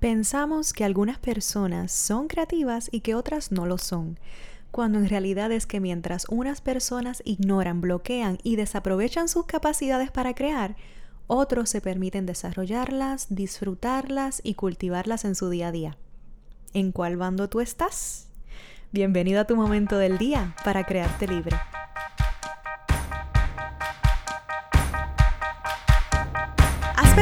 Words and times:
Pensamos 0.00 0.72
que 0.72 0.84
algunas 0.84 1.18
personas 1.18 1.92
son 1.92 2.26
creativas 2.26 2.88
y 2.90 3.00
que 3.00 3.14
otras 3.14 3.52
no 3.52 3.66
lo 3.66 3.76
son, 3.76 4.18
cuando 4.70 4.98
en 4.98 5.10
realidad 5.10 5.52
es 5.52 5.66
que 5.66 5.78
mientras 5.78 6.24
unas 6.30 6.62
personas 6.62 7.20
ignoran, 7.26 7.82
bloquean 7.82 8.38
y 8.42 8.56
desaprovechan 8.56 9.28
sus 9.28 9.44
capacidades 9.44 10.10
para 10.10 10.34
crear, 10.34 10.74
otros 11.26 11.68
se 11.68 11.82
permiten 11.82 12.24
desarrollarlas, 12.24 13.26
disfrutarlas 13.28 14.40
y 14.42 14.54
cultivarlas 14.54 15.26
en 15.26 15.34
su 15.34 15.50
día 15.50 15.68
a 15.68 15.72
día. 15.72 15.98
¿En 16.72 16.92
cuál 16.92 17.18
bando 17.18 17.50
tú 17.50 17.60
estás? 17.60 18.26
Bienvenido 18.92 19.42
a 19.42 19.46
tu 19.46 19.54
momento 19.54 19.98
del 19.98 20.16
día 20.16 20.56
para 20.64 20.84
crearte 20.84 21.28
libre. 21.28 21.58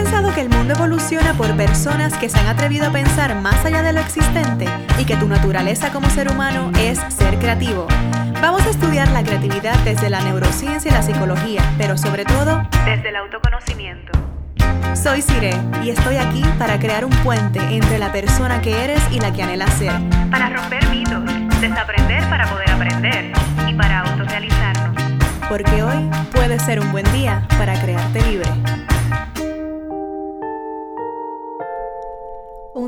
Pensado 0.02 0.32
que 0.32 0.42
el 0.42 0.48
mundo 0.48 0.74
evoluciona 0.74 1.34
por 1.34 1.56
personas 1.56 2.16
que 2.18 2.28
se 2.28 2.38
han 2.38 2.46
atrevido 2.46 2.86
a 2.86 2.92
pensar 2.92 3.34
más 3.34 3.64
allá 3.64 3.82
de 3.82 3.92
lo 3.92 3.98
existente 3.98 4.68
y 4.96 5.04
que 5.04 5.16
tu 5.16 5.26
naturaleza 5.26 5.90
como 5.90 6.08
ser 6.08 6.30
humano 6.30 6.70
es 6.78 7.00
ser 7.08 7.36
creativo? 7.40 7.88
Vamos 8.40 8.64
a 8.64 8.70
estudiar 8.70 9.08
la 9.08 9.24
creatividad 9.24 9.76
desde 9.80 10.08
la 10.08 10.20
neurociencia 10.20 10.88
y 10.88 10.94
la 10.94 11.02
psicología, 11.02 11.62
pero 11.78 11.98
sobre 11.98 12.24
todo 12.24 12.62
desde 12.84 13.08
el 13.08 13.16
autoconocimiento. 13.16 14.12
Soy 14.94 15.20
Sire 15.20 15.56
y 15.82 15.90
estoy 15.90 16.14
aquí 16.16 16.44
para 16.60 16.78
crear 16.78 17.04
un 17.04 17.12
puente 17.24 17.58
entre 17.58 17.98
la 17.98 18.12
persona 18.12 18.60
que 18.60 18.84
eres 18.84 19.02
y 19.10 19.18
la 19.18 19.32
que 19.32 19.42
anhelas 19.42 19.74
ser. 19.74 19.92
Para 20.30 20.48
romper 20.48 20.88
mitos, 20.90 21.24
desaprender 21.60 22.22
para 22.30 22.46
poder 22.46 22.70
aprender 22.70 23.32
y 23.68 23.74
para 23.74 24.02
autorrealizarnos. 24.02 24.96
Porque 25.48 25.82
hoy 25.82 26.08
puede 26.32 26.60
ser 26.60 26.78
un 26.78 26.92
buen 26.92 27.10
día 27.12 27.42
para 27.58 27.74
crearte 27.80 28.22
libre. 28.30 28.48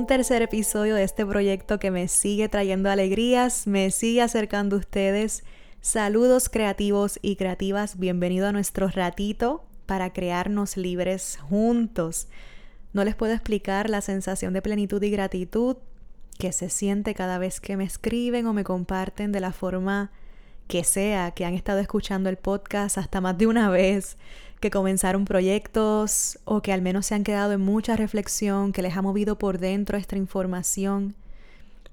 Un 0.01 0.07
tercer 0.07 0.41
episodio 0.41 0.95
de 0.95 1.03
este 1.03 1.27
proyecto 1.27 1.79
que 1.79 1.91
me 1.91 2.09
sigue 2.09 2.49
trayendo 2.49 2.89
alegrías, 2.89 3.67
me 3.67 3.91
sigue 3.91 4.23
acercando 4.23 4.77
a 4.77 4.79
ustedes. 4.79 5.45
Saludos 5.83 6.49
creativos 6.49 7.19
y 7.21 7.37
creativas, 7.37 7.99
bienvenido 7.99 8.47
a 8.47 8.53
nuestro 8.53 8.89
ratito 8.89 9.63
para 9.85 10.15
crearnos 10.15 10.79
libres 10.79 11.39
juntos. 11.43 12.29
No 12.95 13.05
les 13.05 13.15
puedo 13.15 13.35
explicar 13.35 13.91
la 13.91 14.01
sensación 14.01 14.55
de 14.55 14.63
plenitud 14.63 15.03
y 15.03 15.11
gratitud 15.11 15.77
que 16.39 16.53
se 16.53 16.71
siente 16.71 17.15
cada 17.15 17.37
vez 17.37 17.61
que 17.61 17.77
me 17.77 17.85
escriben 17.85 18.47
o 18.47 18.55
me 18.55 18.65
comparten 18.65 19.33
de 19.33 19.41
la 19.41 19.53
forma 19.53 20.13
que 20.67 20.83
sea, 20.83 21.33
que 21.33 21.45
han 21.45 21.53
estado 21.53 21.79
escuchando 21.79 22.31
el 22.31 22.39
podcast 22.39 22.97
hasta 22.97 23.21
más 23.21 23.37
de 23.37 23.49
una 23.49 23.69
vez 23.69 24.17
que 24.61 24.71
comenzaron 24.71 25.25
proyectos 25.25 26.39
o 26.45 26.61
que 26.61 26.73
al 26.73 26.83
menos 26.83 27.07
se 27.07 27.15
han 27.15 27.25
quedado 27.25 27.53
en 27.53 27.63
mucha 27.63 27.97
reflexión, 27.97 28.73
que 28.73 28.83
les 28.83 28.97
ha 28.97 29.03
movido 29.03 29.39
por 29.39 29.59
dentro 29.59 29.97
esta 29.97 30.17
información. 30.17 31.15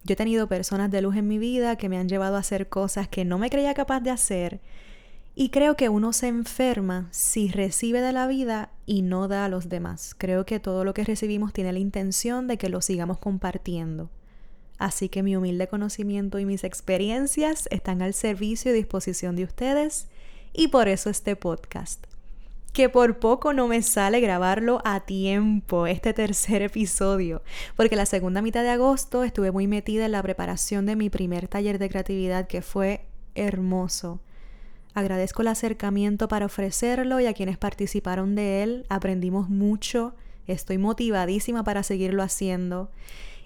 Yo 0.03 0.13
he 0.13 0.17
tenido 0.17 0.47
personas 0.47 0.91
de 0.91 1.01
luz 1.01 1.15
en 1.15 1.27
mi 1.27 1.37
vida 1.37 1.77
que 1.77 1.89
me 1.89 1.97
han 1.97 2.09
llevado 2.09 2.35
a 2.35 2.39
hacer 2.39 2.67
cosas 2.67 3.07
que 3.07 3.25
no 3.25 3.37
me 3.37 3.49
creía 3.49 3.73
capaz 3.73 4.01
de 4.01 4.11
hacer 4.11 4.59
y 5.39 5.49
creo 5.49 5.75
que 5.75 5.87
uno 5.87 6.13
se 6.13 6.27
enferma 6.27 7.09
si 7.11 7.49
recibe 7.49 8.01
de 8.01 8.11
la 8.11 8.25
vida 8.25 8.71
y 8.87 9.03
no 9.03 9.27
da 9.27 9.45
a 9.45 9.49
los 9.49 9.69
demás. 9.69 10.15
Creo 10.17 10.47
que 10.47 10.59
todo 10.59 10.83
lo 10.83 10.95
que 10.95 11.03
recibimos 11.03 11.53
tiene 11.53 11.71
la 11.71 11.77
intención 11.77 12.47
de 12.47 12.57
que 12.57 12.69
lo 12.69 12.81
sigamos 12.81 13.19
compartiendo. 13.19 14.09
Así 14.79 15.09
que 15.09 15.21
mi 15.21 15.35
humilde 15.35 15.67
conocimiento 15.67 16.39
y 16.39 16.45
mis 16.45 16.63
experiencias 16.63 17.67
están 17.69 18.01
al 18.01 18.15
servicio 18.15 18.71
y 18.71 18.75
disposición 18.75 19.35
de 19.35 19.43
ustedes 19.43 20.07
y 20.53 20.69
por 20.69 20.87
eso 20.87 21.11
este 21.11 21.35
podcast 21.35 22.06
que 22.77 22.89
por 22.89 23.17
poco 23.17 23.53
no 23.53 23.67
me 23.67 23.81
sale 23.81 24.19
grabarlo 24.19 24.83
a 24.85 24.99
tiempo, 24.99 25.87
este 25.87 26.13
tercer 26.13 26.61
episodio, 26.61 27.41
porque 27.75 27.95
la 27.95 28.05
segunda 28.05 28.43
mitad 28.43 28.61
de 28.61 28.69
agosto 28.69 29.23
estuve 29.23 29.49
muy 29.49 29.65
metida 29.65 30.05
en 30.05 30.11
la 30.11 30.21
preparación 30.21 30.85
de 30.85 30.95
mi 30.95 31.09
primer 31.09 31.47
taller 31.47 31.79
de 31.79 31.89
creatividad 31.89 32.45
que 32.45 32.61
fue 32.61 33.07
hermoso. 33.33 34.19
Agradezco 34.93 35.41
el 35.41 35.47
acercamiento 35.47 36.27
para 36.27 36.45
ofrecerlo 36.45 37.19
y 37.19 37.25
a 37.25 37.33
quienes 37.33 37.57
participaron 37.57 38.35
de 38.35 38.61
él, 38.61 38.85
aprendimos 38.89 39.49
mucho, 39.49 40.13
estoy 40.45 40.77
motivadísima 40.77 41.63
para 41.63 41.81
seguirlo 41.81 42.21
haciendo. 42.21 42.91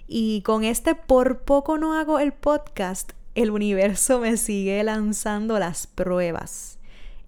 Y 0.06 0.42
con 0.42 0.62
este 0.62 0.94
por 0.94 1.38
poco 1.38 1.78
no 1.78 1.98
hago 1.98 2.18
el 2.18 2.34
podcast, 2.34 3.12
el 3.34 3.50
universo 3.50 4.20
me 4.20 4.36
sigue 4.36 4.84
lanzando 4.84 5.58
las 5.58 5.86
pruebas 5.86 6.78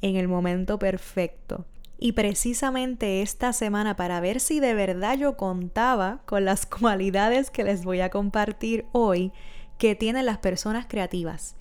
en 0.02 0.16
el 0.16 0.28
momento 0.28 0.78
perfecto. 0.78 1.64
Y 1.98 2.12
precisamente 2.12 3.22
esta 3.22 3.52
semana, 3.52 3.96
para 3.96 4.20
ver 4.20 4.40
si 4.40 4.60
de 4.60 4.74
verdad 4.74 5.16
yo 5.16 5.36
contaba 5.36 6.20
con 6.26 6.44
las 6.44 6.66
cualidades 6.80 7.50
que 7.50 7.64
les 7.64 7.84
voy 7.84 8.00
a 8.00 8.10
compartir 8.10 8.86
hoy 8.92 9.32
que 9.78 9.94
tienen 9.94 10.26
las 10.26 10.38
personas 10.38 10.86
creativas. 10.86 11.56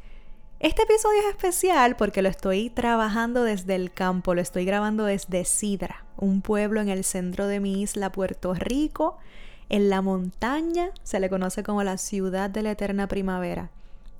Este 0.59 0.83
episodio 0.83 1.19
es 1.19 1.35
especial 1.35 1.97
porque 1.97 2.21
lo 2.21 2.29
estoy 2.29 2.69
trabajando 2.69 3.43
desde 3.43 3.75
el 3.75 3.91
campo, 3.91 4.33
lo 4.33 4.39
estoy 4.39 4.63
grabando 4.63 5.03
desde 5.03 5.43
Sidra, 5.43 6.05
un 6.15 6.41
pueblo 6.41 6.79
en 6.79 6.87
el 6.87 7.03
centro 7.03 7.47
de 7.47 7.59
mi 7.59 7.81
isla, 7.81 8.13
Puerto 8.13 8.53
Rico, 8.53 9.17
en 9.67 9.89
la 9.89 10.01
montaña, 10.01 10.91
se 11.03 11.19
le 11.19 11.29
conoce 11.29 11.63
como 11.63 11.83
la 11.83 11.97
ciudad 11.97 12.49
de 12.49 12.61
la 12.61 12.71
eterna 12.71 13.07
primavera. 13.07 13.71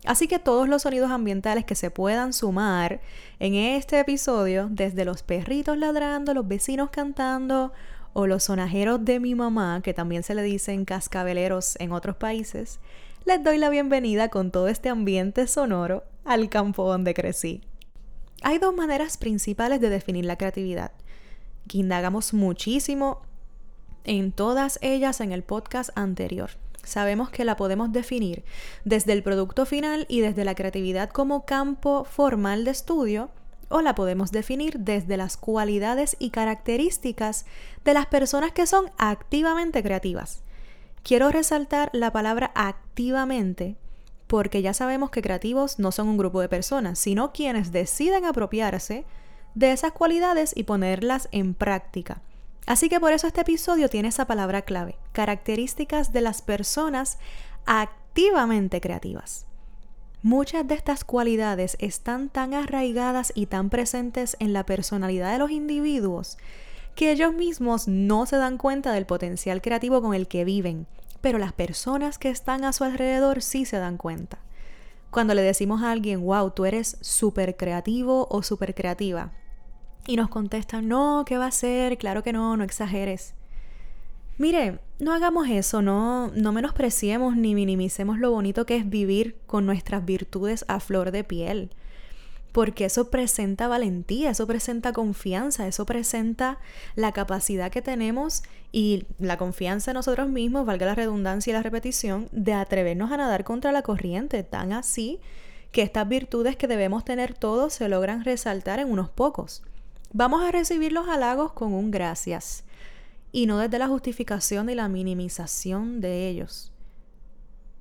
Así 0.05 0.27
que 0.27 0.37
todos 0.37 0.67
los 0.67 0.81
sonidos 0.81 1.11
ambientales 1.11 1.63
que 1.63 1.75
se 1.75 1.89
puedan 1.89 2.33
sumar 2.33 2.99
en 3.39 3.55
este 3.55 3.99
episodio, 3.99 4.67
desde 4.69 5.05
los 5.05 5.23
perritos 5.23 5.77
ladrando, 5.77 6.33
los 6.33 6.47
vecinos 6.47 6.89
cantando 6.89 7.71
o 8.11 8.27
los 8.27 8.43
sonajeros 8.43 9.05
de 9.05 9.21
mi 9.21 9.33
mamá, 9.33 9.81
que 9.81 9.93
también 9.93 10.23
se 10.23 10.35
le 10.35 10.43
dicen 10.43 10.83
cascabeleros 10.83 11.77
en 11.79 11.93
otros 11.93 12.17
países, 12.17 12.79
les 13.25 13.41
doy 13.41 13.57
la 13.57 13.69
bienvenida 13.69 14.27
con 14.27 14.51
todo 14.51 14.67
este 14.67 14.89
ambiente 14.89 15.47
sonoro 15.47 16.03
al 16.25 16.49
campo 16.49 16.85
donde 16.85 17.13
crecí. 17.13 17.61
Hay 18.41 18.59
dos 18.59 18.75
maneras 18.75 19.15
principales 19.15 19.79
de 19.79 19.89
definir 19.89 20.25
la 20.25 20.37
creatividad, 20.37 20.91
que 21.69 21.77
indagamos 21.77 22.33
muchísimo 22.33 23.21
en 24.03 24.33
todas 24.33 24.79
ellas 24.81 25.21
en 25.21 25.31
el 25.31 25.43
podcast 25.43 25.91
anterior 25.95 26.49
sabemos 26.83 27.29
que 27.29 27.45
la 27.45 27.55
podemos 27.55 27.91
definir 27.91 28.43
desde 28.85 29.13
el 29.13 29.23
producto 29.23 29.65
final 29.65 30.05
y 30.09 30.21
desde 30.21 30.45
la 30.45 30.55
creatividad 30.55 31.09
como 31.09 31.45
campo 31.45 32.03
formal 32.03 32.65
de 32.65 32.71
estudio, 32.71 33.29
o 33.69 33.81
la 33.81 33.95
podemos 33.95 34.31
definir 34.31 34.79
desde 34.79 35.17
las 35.17 35.35
cualidades 35.35 36.15
y 36.19 36.29
características 36.29 37.45
de 37.83 37.93
las 37.95 38.05
personas 38.05 38.51
que 38.51 38.67
son 38.67 38.91
activamente 38.97 39.81
creativas. 39.81 40.43
Quiero 41.01 41.31
resaltar 41.31 41.89
la 41.91 42.11
palabra 42.11 42.51
activamente 42.53 43.77
porque 44.27 44.61
ya 44.61 44.73
sabemos 44.73 45.11
que 45.11 45.21
creativos 45.21 45.79
no 45.79 45.91
son 45.91 46.07
un 46.07 46.17
grupo 46.17 46.39
de 46.41 46.49
personas, 46.49 46.97
sino 46.99 47.33
quienes 47.33 47.71
deciden 47.71 48.25
apropiarse 48.25 49.05
de 49.53 49.71
esas 49.71 49.91
cualidades 49.91 50.53
y 50.55 50.63
ponerlas 50.63 51.27
en 51.31 51.53
práctica. 51.53 52.21
Así 52.65 52.89
que 52.89 52.99
por 52.99 53.13
eso 53.13 53.27
este 53.27 53.41
episodio 53.41 53.89
tiene 53.89 54.07
esa 54.07 54.25
palabra 54.25 54.61
clave, 54.61 54.95
características 55.13 56.11
de 56.11 56.21
las 56.21 56.41
personas 56.41 57.17
activamente 57.65 58.81
creativas. 58.81 59.45
Muchas 60.21 60.67
de 60.67 60.75
estas 60.75 61.03
cualidades 61.03 61.77
están 61.79 62.29
tan 62.29 62.53
arraigadas 62.53 63.31
y 63.35 63.45
tan 63.45 63.69
presentes 63.69 64.35
en 64.39 64.53
la 64.53 64.65
personalidad 64.65 65.31
de 65.31 65.39
los 65.39 65.51
individuos 65.51 66.37
que 66.95 67.11
ellos 67.11 67.33
mismos 67.33 67.87
no 67.87 68.25
se 68.25 68.37
dan 68.37 68.57
cuenta 68.57 68.91
del 68.91 69.05
potencial 69.05 69.61
creativo 69.61 70.01
con 70.01 70.13
el 70.13 70.27
que 70.27 70.45
viven, 70.45 70.87
pero 71.21 71.39
las 71.39 71.53
personas 71.53 72.19
que 72.19 72.29
están 72.29 72.63
a 72.65 72.73
su 72.73 72.83
alrededor 72.83 73.41
sí 73.41 73.65
se 73.65 73.77
dan 73.77 73.97
cuenta. 73.97 74.39
Cuando 75.09 75.33
le 75.33 75.41
decimos 75.41 75.81
a 75.83 75.91
alguien, 75.91 76.21
wow, 76.21 76.51
tú 76.51 76.65
eres 76.65 76.97
súper 77.01 77.55
creativo 77.55 78.27
o 78.29 78.43
súper 78.43 78.75
creativa, 78.75 79.31
y 80.05 80.17
nos 80.17 80.29
contestan, 80.29 80.87
no, 80.87 81.23
¿qué 81.25 81.37
va 81.37 81.47
a 81.47 81.51
ser? 81.51 81.97
Claro 81.97 82.23
que 82.23 82.33
no, 82.33 82.57
no 82.57 82.63
exageres. 82.63 83.35
Mire, 84.37 84.79
no 84.99 85.13
hagamos 85.13 85.47
eso, 85.47 85.81
no, 85.81 86.29
no 86.29 86.51
menospreciemos 86.51 87.35
ni 87.35 87.53
minimicemos 87.53 88.17
lo 88.17 88.31
bonito 88.31 88.65
que 88.65 88.77
es 88.77 88.89
vivir 88.89 89.37
con 89.45 89.65
nuestras 89.65 90.05
virtudes 90.05 90.65
a 90.67 90.79
flor 90.79 91.11
de 91.11 91.23
piel. 91.23 91.69
Porque 92.51 92.85
eso 92.85 93.09
presenta 93.09 93.67
valentía, 93.67 94.31
eso 94.31 94.45
presenta 94.47 94.93
confianza, 94.93 95.67
eso 95.67 95.85
presenta 95.85 96.59
la 96.95 97.11
capacidad 97.11 97.71
que 97.71 97.81
tenemos 97.81 98.43
y 98.71 99.05
la 99.19 99.37
confianza 99.37 99.91
en 99.91 99.95
nosotros 99.95 100.29
mismos, 100.29 100.65
valga 100.65 100.85
la 100.85 100.95
redundancia 100.95 101.51
y 101.51 101.53
la 101.53 101.63
repetición, 101.63 102.29
de 102.31 102.53
atrevernos 102.53 103.11
a 103.11 103.17
nadar 103.17 103.43
contra 103.43 103.71
la 103.71 103.81
corriente, 103.81 104.43
tan 104.43 104.71
así 104.71 105.19
que 105.71 105.81
estas 105.81 106.07
virtudes 106.07 106.55
que 106.55 106.67
debemos 106.67 107.03
tener 107.03 107.33
todos 107.33 107.73
se 107.73 107.89
logran 107.89 108.23
resaltar 108.23 108.79
en 108.79 108.91
unos 108.91 109.09
pocos. 109.09 109.63
Vamos 110.11 110.43
a 110.43 110.51
recibir 110.51 110.91
los 110.91 111.07
halagos 111.07 111.53
con 111.53 111.73
un 111.73 111.89
gracias 111.89 112.63
y 113.33 113.47
no 113.47 113.57
desde 113.57 113.79
la 113.79 113.89
justificación 113.89 114.69
y 114.69 114.75
la 114.75 114.87
minimización 114.87 115.99
de 115.99 116.29
ellos. 116.29 116.71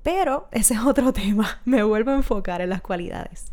Pero 0.03 0.49
ese 0.51 0.75
es 0.75 0.81
otro 0.81 1.13
tema, 1.13 1.61
me 1.65 1.85
vuelvo 1.85 2.11
a 2.11 2.17
enfocar 2.17 2.61
en 2.61 2.71
las 2.71 2.83
cualidades. 2.83 3.53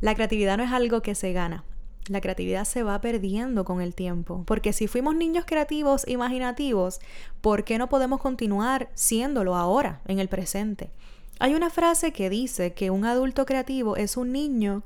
La 0.00 0.14
creatividad 0.14 0.56
no 0.56 0.64
es 0.64 0.72
algo 0.72 1.02
que 1.02 1.14
se 1.14 1.34
gana, 1.34 1.64
la 2.08 2.20
creatividad 2.20 2.64
se 2.64 2.82
va 2.82 3.00
perdiendo 3.00 3.64
con 3.64 3.80
el 3.80 3.94
tiempo. 3.94 4.44
Porque 4.46 4.72
si 4.72 4.86
fuimos 4.86 5.16
niños 5.16 5.44
creativos, 5.46 6.06
imaginativos, 6.06 7.00
¿por 7.40 7.64
qué 7.64 7.78
no 7.78 7.88
podemos 7.88 8.20
continuar 8.20 8.88
siéndolo 8.94 9.56
ahora, 9.56 10.00
en 10.06 10.20
el 10.20 10.28
presente? 10.28 10.90
Hay 11.38 11.54
una 11.54 11.70
frase 11.70 12.12
que 12.12 12.30
dice 12.30 12.72
que 12.72 12.90
un 12.90 13.04
adulto 13.04 13.44
creativo 13.44 13.96
es 13.96 14.16
un 14.16 14.32
niño 14.32 14.84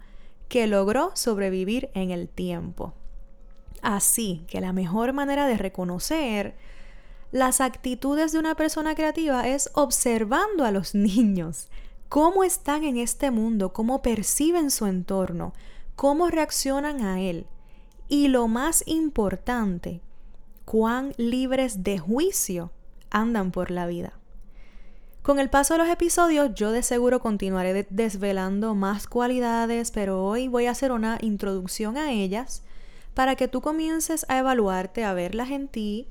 que 0.48 0.66
logró 0.66 1.12
sobrevivir 1.14 1.90
en 1.94 2.10
el 2.10 2.28
tiempo. 2.28 2.94
Así 3.82 4.44
que 4.48 4.60
la 4.60 4.72
mejor 4.72 5.12
manera 5.12 5.46
de 5.46 5.56
reconocer 5.56 6.54
las 7.32 7.60
actitudes 7.60 8.32
de 8.32 8.38
una 8.38 8.54
persona 8.54 8.94
creativa 8.94 9.46
es 9.48 9.70
observando 9.74 10.64
a 10.64 10.72
los 10.72 10.94
niños, 10.94 11.68
cómo 12.08 12.44
están 12.44 12.84
en 12.84 12.96
este 12.96 13.30
mundo, 13.30 13.72
cómo 13.72 14.02
perciben 14.02 14.70
su 14.70 14.86
entorno, 14.86 15.52
cómo 15.96 16.28
reaccionan 16.28 17.02
a 17.02 17.20
él. 17.20 17.46
Y 18.08 18.28
lo 18.28 18.48
más 18.48 18.82
importante, 18.86 20.00
cuán 20.64 21.12
libres 21.16 21.84
de 21.84 21.98
juicio 21.98 22.72
andan 23.10 23.52
por 23.52 23.70
la 23.70 23.86
vida. 23.86 24.14
Con 25.22 25.38
el 25.38 25.50
paso 25.50 25.74
de 25.74 25.78
los 25.78 25.88
episodios 25.88 26.54
yo 26.54 26.72
de 26.72 26.82
seguro 26.82 27.20
continuaré 27.20 27.86
desvelando 27.90 28.74
más 28.74 29.06
cualidades, 29.06 29.90
pero 29.90 30.24
hoy 30.24 30.48
voy 30.48 30.66
a 30.66 30.70
hacer 30.70 30.92
una 30.92 31.18
introducción 31.20 31.96
a 31.98 32.10
ellas 32.10 32.64
para 33.14 33.36
que 33.36 33.48
tú 33.48 33.60
comiences 33.60 34.26
a 34.28 34.38
evaluarte, 34.38 35.04
a 35.04 35.14
verlas 35.14 35.50
en 35.50 35.68
ti 35.68 36.08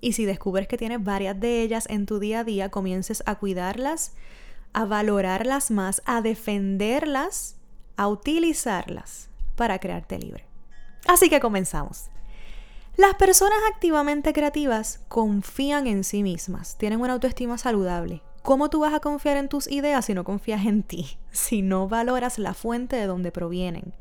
y 0.00 0.14
si 0.14 0.24
descubres 0.24 0.66
que 0.66 0.76
tienes 0.76 1.02
varias 1.02 1.38
de 1.38 1.62
ellas 1.62 1.86
en 1.88 2.06
tu 2.06 2.18
día 2.18 2.40
a 2.40 2.44
día, 2.44 2.70
comiences 2.70 3.22
a 3.24 3.36
cuidarlas, 3.36 4.14
a 4.72 4.84
valorarlas 4.84 5.70
más, 5.70 6.02
a 6.04 6.20
defenderlas, 6.22 7.56
a 7.96 8.08
utilizarlas 8.08 9.28
para 9.54 9.78
crearte 9.78 10.18
libre. 10.18 10.44
Así 11.06 11.28
que 11.30 11.40
comenzamos. 11.40 12.10
Las 12.96 13.14
personas 13.14 13.58
activamente 13.72 14.32
creativas 14.32 15.00
confían 15.08 15.86
en 15.86 16.04
sí 16.04 16.22
mismas, 16.22 16.76
tienen 16.76 17.00
una 17.00 17.14
autoestima 17.14 17.56
saludable. 17.56 18.22
¿Cómo 18.42 18.70
tú 18.70 18.80
vas 18.80 18.92
a 18.92 19.00
confiar 19.00 19.36
en 19.36 19.48
tus 19.48 19.70
ideas 19.70 20.04
si 20.04 20.14
no 20.14 20.24
confías 20.24 20.66
en 20.66 20.82
ti? 20.82 21.18
Si 21.30 21.62
no 21.62 21.88
valoras 21.88 22.38
la 22.38 22.52
fuente 22.52 22.96
de 22.96 23.06
donde 23.06 23.32
provienen. 23.32 23.94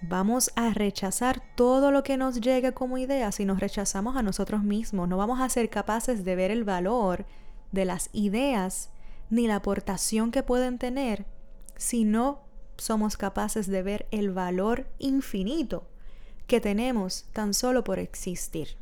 Vamos 0.00 0.52
a 0.54 0.70
rechazar 0.70 1.42
todo 1.56 1.90
lo 1.90 2.04
que 2.04 2.16
nos 2.16 2.40
llegue 2.40 2.72
como 2.72 2.98
idea 2.98 3.32
si 3.32 3.44
nos 3.44 3.58
rechazamos 3.58 4.16
a 4.16 4.22
nosotros 4.22 4.62
mismos. 4.62 5.08
No 5.08 5.16
vamos 5.16 5.40
a 5.40 5.48
ser 5.48 5.70
capaces 5.70 6.24
de 6.24 6.36
ver 6.36 6.50
el 6.50 6.64
valor 6.64 7.26
de 7.72 7.84
las 7.84 8.08
ideas 8.12 8.90
ni 9.28 9.46
la 9.48 9.56
aportación 9.56 10.30
que 10.30 10.42
pueden 10.42 10.78
tener 10.78 11.26
si 11.76 12.04
no 12.04 12.42
somos 12.76 13.16
capaces 13.16 13.66
de 13.66 13.82
ver 13.82 14.06
el 14.12 14.30
valor 14.30 14.86
infinito 14.98 15.88
que 16.46 16.60
tenemos 16.60 17.24
tan 17.32 17.52
solo 17.52 17.82
por 17.82 17.98
existir. 17.98 18.76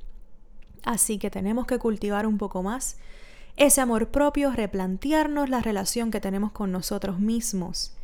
Así 0.85 1.19
que 1.19 1.31
tenemos 1.31 1.67
que 1.67 1.79
cultivar 1.79 2.27
un 2.27 2.39
poco 2.39 2.63
más 2.63 2.99
ese 3.57 3.81
amor 3.81 4.11
propio, 4.11 4.53
replantearnos 4.53 5.49
la 5.49 5.63
relación 5.63 6.11
que 6.11 6.21
tenemos 6.21 6.53
con 6.53 6.71
nosotros 6.71 7.19
mismos, 7.19 7.97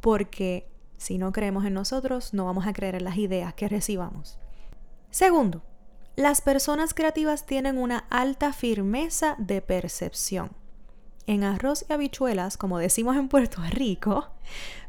porque 0.00 0.69
si 1.00 1.16
no 1.16 1.32
creemos 1.32 1.64
en 1.64 1.72
nosotros, 1.72 2.34
no 2.34 2.44
vamos 2.44 2.66
a 2.66 2.74
creer 2.74 2.94
en 2.94 3.04
las 3.04 3.16
ideas 3.16 3.54
que 3.54 3.70
recibamos. 3.70 4.38
Segundo, 5.10 5.62
las 6.14 6.42
personas 6.42 6.92
creativas 6.92 7.46
tienen 7.46 7.78
una 7.78 8.04
alta 8.10 8.52
firmeza 8.52 9.34
de 9.38 9.62
percepción. 9.62 10.50
En 11.26 11.42
arroz 11.42 11.86
y 11.88 11.94
habichuelas, 11.94 12.58
como 12.58 12.78
decimos 12.78 13.16
en 13.16 13.28
Puerto 13.28 13.62
Rico, 13.70 14.28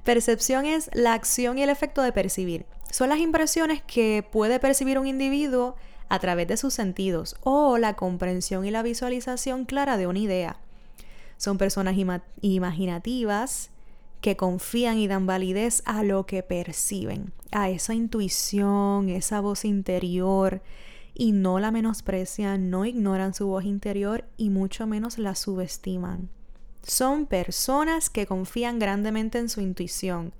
percepción 0.03 0.65
es 0.65 0.89
la 0.93 1.13
acción 1.13 1.57
y 1.57 1.63
el 1.63 1.69
efecto 1.69 2.01
de 2.01 2.11
percibir. 2.11 2.65
Son 2.89 3.07
las 3.07 3.19
impresiones 3.19 3.81
que 3.81 4.27
puede 4.29 4.59
percibir 4.59 4.99
un 4.99 5.07
individuo 5.07 5.77
a 6.09 6.19
través 6.19 6.45
de 6.49 6.57
sus 6.57 6.73
sentidos 6.73 7.37
o 7.39 7.77
la 7.77 7.95
comprensión 7.95 8.65
y 8.65 8.71
la 8.71 8.83
visualización 8.83 9.63
clara 9.63 9.95
de 9.95 10.07
una 10.07 10.19
idea. 10.19 10.57
Son 11.37 11.57
personas 11.57 11.95
imaginativas, 12.41 13.70
que 14.21 14.37
confían 14.37 14.99
y 14.99 15.07
dan 15.07 15.25
validez 15.25 15.81
a 15.85 16.03
lo 16.03 16.25
que 16.25 16.43
perciben, 16.43 17.33
a 17.51 17.69
esa 17.69 17.93
intuición, 17.93 19.09
esa 19.09 19.41
voz 19.41 19.65
interior, 19.65 20.61
y 21.13 21.33
no 21.33 21.59
la 21.59 21.71
menosprecian, 21.71 22.69
no 22.69 22.85
ignoran 22.85 23.33
su 23.33 23.47
voz 23.47 23.65
interior 23.65 24.25
y 24.37 24.49
mucho 24.49 24.87
menos 24.87 25.17
la 25.17 25.35
subestiman. 25.35 26.29
Son 26.83 27.25
personas 27.25 28.09
que 28.09 28.25
confían 28.25 28.79
grandemente 28.79 29.37
en 29.39 29.49
su 29.49 29.61
intuición, 29.61 30.33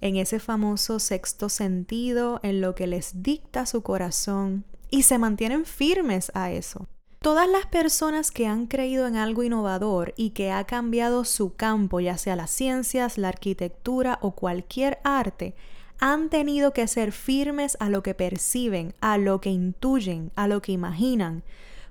en 0.00 0.16
ese 0.16 0.38
famoso 0.38 0.98
sexto 0.98 1.48
sentido, 1.48 2.40
en 2.42 2.60
lo 2.60 2.74
que 2.74 2.86
les 2.86 3.22
dicta 3.22 3.66
su 3.66 3.82
corazón, 3.82 4.64
y 4.90 5.04
se 5.04 5.18
mantienen 5.18 5.64
firmes 5.64 6.30
a 6.34 6.52
eso. 6.52 6.88
Todas 7.22 7.48
las 7.48 7.66
personas 7.66 8.32
que 8.32 8.48
han 8.48 8.66
creído 8.66 9.06
en 9.06 9.14
algo 9.14 9.44
innovador 9.44 10.12
y 10.16 10.30
que 10.30 10.50
ha 10.50 10.64
cambiado 10.64 11.24
su 11.24 11.54
campo, 11.54 12.00
ya 12.00 12.18
sea 12.18 12.34
las 12.34 12.50
ciencias, 12.50 13.16
la 13.16 13.28
arquitectura 13.28 14.18
o 14.22 14.32
cualquier 14.32 14.98
arte, 15.04 15.54
han 16.00 16.30
tenido 16.30 16.72
que 16.72 16.88
ser 16.88 17.12
firmes 17.12 17.76
a 17.78 17.90
lo 17.90 18.02
que 18.02 18.14
perciben, 18.14 18.92
a 19.00 19.18
lo 19.18 19.40
que 19.40 19.50
intuyen, 19.50 20.32
a 20.34 20.48
lo 20.48 20.60
que 20.62 20.72
imaginan, 20.72 21.44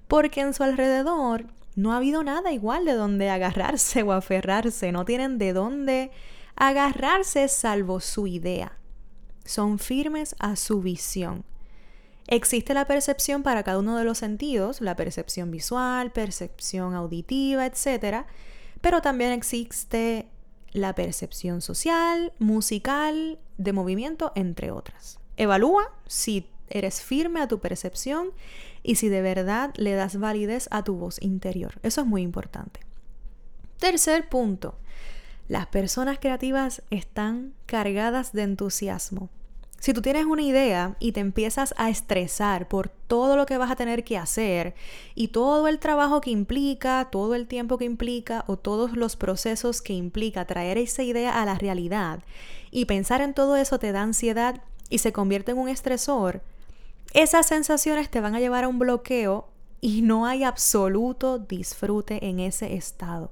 porque 0.09 0.41
en 0.41 0.53
su 0.53 0.63
alrededor 0.63 1.45
no 1.77 1.93
ha 1.93 1.97
habido 1.97 2.25
nada 2.25 2.51
igual 2.51 2.83
de 2.83 2.95
donde 2.95 3.29
agarrarse 3.29 4.03
o 4.03 4.11
aferrarse, 4.11 4.91
no 4.91 5.05
tienen 5.05 5.37
de 5.37 5.53
dónde 5.53 6.11
agarrarse 6.57 7.47
salvo 7.47 8.01
su 8.01 8.27
idea. 8.27 8.73
Son 9.45 9.79
firmes 9.79 10.35
a 10.39 10.57
su 10.57 10.81
visión. 10.81 11.45
Existe 12.27 12.73
la 12.73 12.85
percepción 12.85 13.43
para 13.43 13.63
cada 13.63 13.79
uno 13.79 13.97
de 13.97 14.03
los 14.03 14.19
sentidos, 14.19 14.81
la 14.81 14.95
percepción 14.95 15.51
visual, 15.51 16.11
percepción 16.11 16.93
auditiva, 16.93 17.65
etc. 17.65 18.25
Pero 18.79 19.01
también 19.01 19.31
existe 19.31 20.27
la 20.71 20.95
percepción 20.95 21.61
social, 21.61 22.33
musical, 22.39 23.39
de 23.57 23.73
movimiento, 23.73 24.31
entre 24.35 24.71
otras. 24.71 25.19
Evalúa 25.37 25.93
si 26.07 26.47
eres 26.69 27.01
firme 27.01 27.41
a 27.41 27.47
tu 27.47 27.59
percepción 27.59 28.31
y 28.83 28.95
si 28.95 29.09
de 29.09 29.21
verdad 29.21 29.73
le 29.75 29.93
das 29.93 30.17
validez 30.17 30.67
a 30.71 30.83
tu 30.83 30.95
voz 30.95 31.21
interior. 31.21 31.73
Eso 31.83 32.01
es 32.01 32.07
muy 32.07 32.21
importante. 32.21 32.79
Tercer 33.77 34.29
punto. 34.29 34.77
Las 35.47 35.67
personas 35.67 36.19
creativas 36.19 36.81
están 36.91 37.53
cargadas 37.65 38.31
de 38.31 38.43
entusiasmo. 38.43 39.29
Si 39.81 39.93
tú 39.93 40.03
tienes 40.03 40.27
una 40.27 40.43
idea 40.43 40.95
y 40.99 41.11
te 41.11 41.21
empiezas 41.21 41.73
a 41.75 41.89
estresar 41.89 42.67
por 42.67 42.89
todo 42.89 43.35
lo 43.35 43.47
que 43.47 43.57
vas 43.57 43.71
a 43.71 43.75
tener 43.75 44.03
que 44.03 44.15
hacer 44.15 44.75
y 45.15 45.29
todo 45.29 45.67
el 45.67 45.79
trabajo 45.79 46.21
que 46.21 46.29
implica, 46.29 47.09
todo 47.11 47.33
el 47.33 47.47
tiempo 47.47 47.79
que 47.79 47.85
implica 47.85 48.45
o 48.45 48.57
todos 48.57 48.95
los 48.95 49.15
procesos 49.15 49.81
que 49.81 49.93
implica 49.93 50.45
traer 50.45 50.77
esa 50.77 51.01
idea 51.01 51.41
a 51.41 51.45
la 51.47 51.55
realidad 51.55 52.19
y 52.69 52.85
pensar 52.85 53.21
en 53.21 53.33
todo 53.33 53.55
eso 53.55 53.79
te 53.79 53.91
da 53.91 54.03
ansiedad 54.03 54.61
y 54.91 54.99
se 54.99 55.11
convierte 55.11 55.53
en 55.53 55.57
un 55.57 55.67
estresor, 55.67 56.43
esas 57.15 57.47
sensaciones 57.47 58.11
te 58.11 58.21
van 58.21 58.35
a 58.35 58.39
llevar 58.39 58.65
a 58.65 58.67
un 58.67 58.77
bloqueo 58.77 59.47
y 59.81 60.03
no 60.03 60.27
hay 60.27 60.43
absoluto 60.43 61.39
disfrute 61.39 62.27
en 62.27 62.39
ese 62.39 62.75
estado. 62.75 63.31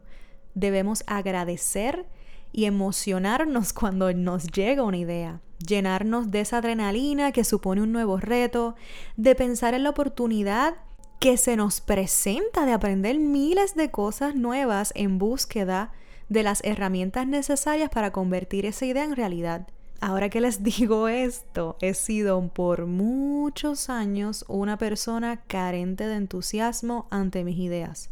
Debemos 0.55 1.03
agradecer 1.05 2.07
y 2.51 2.65
emocionarnos 2.65 3.73
cuando 3.73 4.11
nos 4.13 4.47
llega 4.47 4.83
una 4.83 4.97
idea, 4.97 5.41
llenarnos 5.65 6.31
de 6.31 6.41
esa 6.41 6.57
adrenalina 6.57 7.31
que 7.31 7.43
supone 7.43 7.81
un 7.81 7.91
nuevo 7.91 8.17
reto, 8.17 8.75
de 9.17 9.35
pensar 9.35 9.73
en 9.73 9.83
la 9.83 9.89
oportunidad 9.89 10.75
que 11.19 11.35
se 11.35 11.57
nos 11.57 11.81
presenta 11.81 12.65
de 12.65 12.71
aprender 12.71 13.19
miles 13.19 13.75
de 13.75 13.91
cosas 13.91 14.35
nuevas 14.35 14.93
en 14.95 15.17
búsqueda 15.17 15.91
de 16.29 16.43
las 16.43 16.63
herramientas 16.63 17.27
necesarias 17.27 17.89
para 17.89 18.11
convertir 18.11 18.65
esa 18.65 18.85
idea 18.85 19.03
en 19.03 19.15
realidad. 19.15 19.67
Ahora 19.99 20.29
que 20.29 20.39
les 20.39 20.63
digo 20.63 21.07
esto, 21.09 21.75
he 21.81 21.93
sido 21.93 22.41
por 22.47 22.85
muchos 22.85 23.89
años 23.89 24.45
una 24.47 24.77
persona 24.77 25.41
carente 25.47 26.07
de 26.07 26.15
entusiasmo 26.15 27.07
ante 27.09 27.43
mis 27.43 27.57
ideas. 27.57 28.09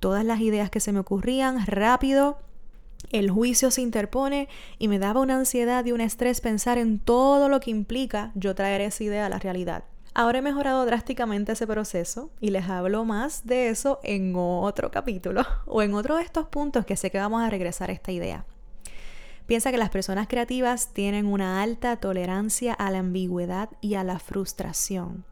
Todas 0.00 0.24
las 0.24 0.40
ideas 0.40 0.70
que 0.70 0.80
se 0.80 0.92
me 0.92 1.00
ocurrían 1.00 1.66
rápido 1.66 2.38
el 3.10 3.30
juicio 3.30 3.70
se 3.70 3.82
interpone 3.82 4.48
y 4.78 4.88
me 4.88 4.98
daba 4.98 5.20
una 5.20 5.36
ansiedad 5.36 5.84
y 5.84 5.92
un 5.92 6.00
estrés 6.00 6.40
pensar 6.40 6.78
en 6.78 6.98
todo 6.98 7.48
lo 7.48 7.60
que 7.60 7.70
implica 7.70 8.32
yo 8.34 8.54
traer 8.54 8.80
esa 8.80 9.04
idea 9.04 9.26
a 9.26 9.28
la 9.28 9.38
realidad. 9.38 9.84
Ahora 10.14 10.38
he 10.38 10.42
mejorado 10.42 10.86
drásticamente 10.86 11.52
ese 11.52 11.66
proceso 11.66 12.30
y 12.40 12.50
les 12.50 12.68
hablo 12.68 13.04
más 13.04 13.46
de 13.46 13.68
eso 13.68 14.00
en 14.02 14.32
otro 14.34 14.90
capítulo 14.90 15.42
o 15.66 15.82
en 15.82 15.94
otro 15.94 16.16
de 16.16 16.22
estos 16.22 16.48
puntos 16.48 16.86
que 16.86 16.96
sé 16.96 17.10
que 17.10 17.18
vamos 17.18 17.42
a 17.42 17.50
regresar 17.50 17.90
a 17.90 17.92
esta 17.92 18.12
idea. 18.12 18.46
Piensa 19.46 19.70
que 19.70 19.78
las 19.78 19.90
personas 19.90 20.26
creativas 20.26 20.92
tienen 20.92 21.26
una 21.26 21.62
alta 21.62 21.96
tolerancia 21.98 22.72
a 22.72 22.90
la 22.90 22.98
ambigüedad 22.98 23.68
y 23.80 23.94
a 23.94 24.02
la 24.02 24.18
frustración. 24.18 25.24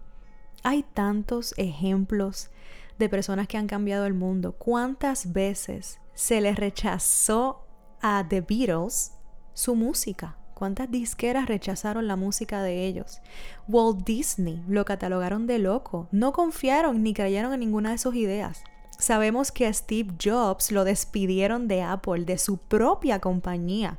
Hay 0.62 0.84
tantos 0.84 1.54
ejemplos 1.56 2.50
de 2.98 3.08
personas 3.08 3.48
que 3.48 3.56
han 3.56 3.66
cambiado 3.66 4.06
el 4.06 4.14
mundo. 4.14 4.52
¿Cuántas 4.52 5.32
veces 5.32 5.98
se 6.14 6.40
les 6.40 6.56
rechazó 6.56 7.66
a 8.00 8.24
The 8.28 8.40
Beatles 8.40 9.12
su 9.52 9.74
música 9.74 10.36
¿Cuántas 10.54 10.88
disqueras 10.88 11.46
rechazaron 11.46 12.06
la 12.06 12.14
música 12.14 12.62
de 12.62 12.86
ellos? 12.86 13.20
Walt 13.66 14.04
Disney 14.04 14.62
lo 14.68 14.84
catalogaron 14.84 15.48
de 15.48 15.58
loco. 15.58 16.06
No 16.12 16.32
confiaron 16.32 17.02
ni 17.02 17.12
creyeron 17.12 17.52
en 17.52 17.60
ninguna 17.60 17.90
de 17.90 17.98
sus 17.98 18.14
ideas. 18.14 18.62
Sabemos 18.96 19.50
que 19.50 19.72
Steve 19.74 20.14
Jobs 20.22 20.70
lo 20.70 20.84
despidieron 20.84 21.66
de 21.66 21.82
Apple, 21.82 22.24
de 22.24 22.38
su 22.38 22.58
propia 22.58 23.18
compañía, 23.18 23.98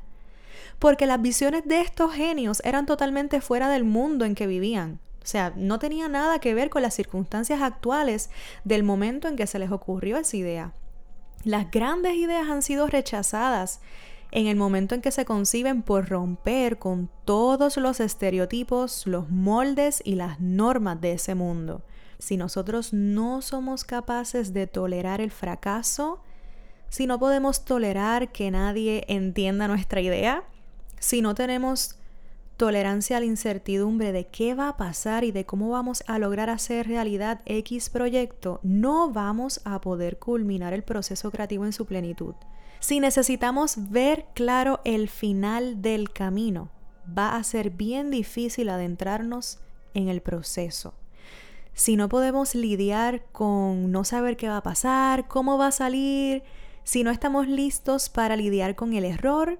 porque 0.79 1.05
las 1.05 1.21
visiones 1.21 1.65
de 1.65 1.81
estos 1.81 2.13
genios 2.13 2.61
eran 2.63 2.85
totalmente 2.85 3.41
fuera 3.41 3.69
del 3.69 3.83
mundo 3.83 4.23
en 4.23 4.33
que 4.33 4.47
vivían. 4.47 4.99
O 5.21 5.27
sea, 5.27 5.51
no 5.57 5.79
tenía 5.79 6.07
nada 6.07 6.39
que 6.39 6.53
ver 6.53 6.69
con 6.69 6.83
las 6.83 6.93
circunstancias 6.93 7.61
actuales 7.61 8.29
del 8.63 8.83
momento 8.83 9.27
en 9.27 9.35
que 9.35 9.47
se 9.47 9.59
les 9.59 9.71
ocurrió 9.71 10.17
esa 10.17 10.37
idea. 10.37 10.73
Las 11.43 11.69
grandes 11.69 12.15
ideas 12.15 12.49
han 12.49 12.61
sido 12.61 12.87
rechazadas 12.87 13.81
en 14.31 14.47
el 14.47 14.55
momento 14.55 14.95
en 14.95 15.01
que 15.01 15.11
se 15.11 15.25
conciben 15.25 15.81
por 15.81 16.09
romper 16.09 16.77
con 16.77 17.09
todos 17.23 17.77
los 17.77 17.99
estereotipos, 17.99 19.07
los 19.07 19.29
moldes 19.29 20.01
y 20.03 20.15
las 20.15 20.39
normas 20.39 20.99
de 20.99 21.13
ese 21.13 21.35
mundo. 21.35 21.83
Si 22.19 22.37
nosotros 22.37 22.93
no 22.93 23.41
somos 23.41 23.83
capaces 23.83 24.53
de 24.53 24.67
tolerar 24.67 25.21
el 25.21 25.31
fracaso, 25.31 26.21
si 26.89 27.07
no 27.07 27.19
podemos 27.19 27.65
tolerar 27.65 28.31
que 28.31 28.51
nadie 28.51 29.05
entienda 29.07 29.67
nuestra 29.67 30.01
idea, 30.01 30.43
si 30.99 31.21
no 31.21 31.35
tenemos 31.35 31.97
tolerancia 32.57 33.17
a 33.17 33.19
la 33.19 33.25
incertidumbre 33.25 34.11
de 34.11 34.27
qué 34.27 34.53
va 34.53 34.69
a 34.69 34.77
pasar 34.77 35.23
y 35.23 35.31
de 35.31 35.45
cómo 35.45 35.69
vamos 35.69 36.03
a 36.07 36.19
lograr 36.19 36.49
hacer 36.49 36.87
realidad 36.87 37.41
X 37.45 37.89
proyecto, 37.89 38.59
no 38.63 39.11
vamos 39.11 39.61
a 39.65 39.81
poder 39.81 40.17
culminar 40.19 40.73
el 40.73 40.83
proceso 40.83 41.31
creativo 41.31 41.65
en 41.65 41.73
su 41.73 41.85
plenitud. 41.85 42.35
Si 42.79 42.99
necesitamos 42.99 43.89
ver 43.89 44.27
claro 44.33 44.79
el 44.85 45.09
final 45.09 45.81
del 45.81 46.11
camino, 46.11 46.69
va 47.17 47.35
a 47.35 47.43
ser 47.43 47.71
bien 47.71 48.11
difícil 48.11 48.69
adentrarnos 48.69 49.59
en 49.93 50.07
el 50.07 50.21
proceso. 50.21 50.93
Si 51.73 51.97
no 51.97 52.07
podemos 52.07 52.55
lidiar 52.55 53.25
con 53.31 53.91
no 53.91 54.03
saber 54.05 54.37
qué 54.37 54.47
va 54.47 54.57
a 54.57 54.63
pasar, 54.63 55.27
cómo 55.27 55.57
va 55.57 55.67
a 55.67 55.71
salir, 55.71 56.43
si 56.83 57.03
no 57.03 57.11
estamos 57.11 57.47
listos 57.47 58.09
para 58.09 58.35
lidiar 58.35 58.75
con 58.75 58.93
el 58.93 59.03
error, 59.03 59.59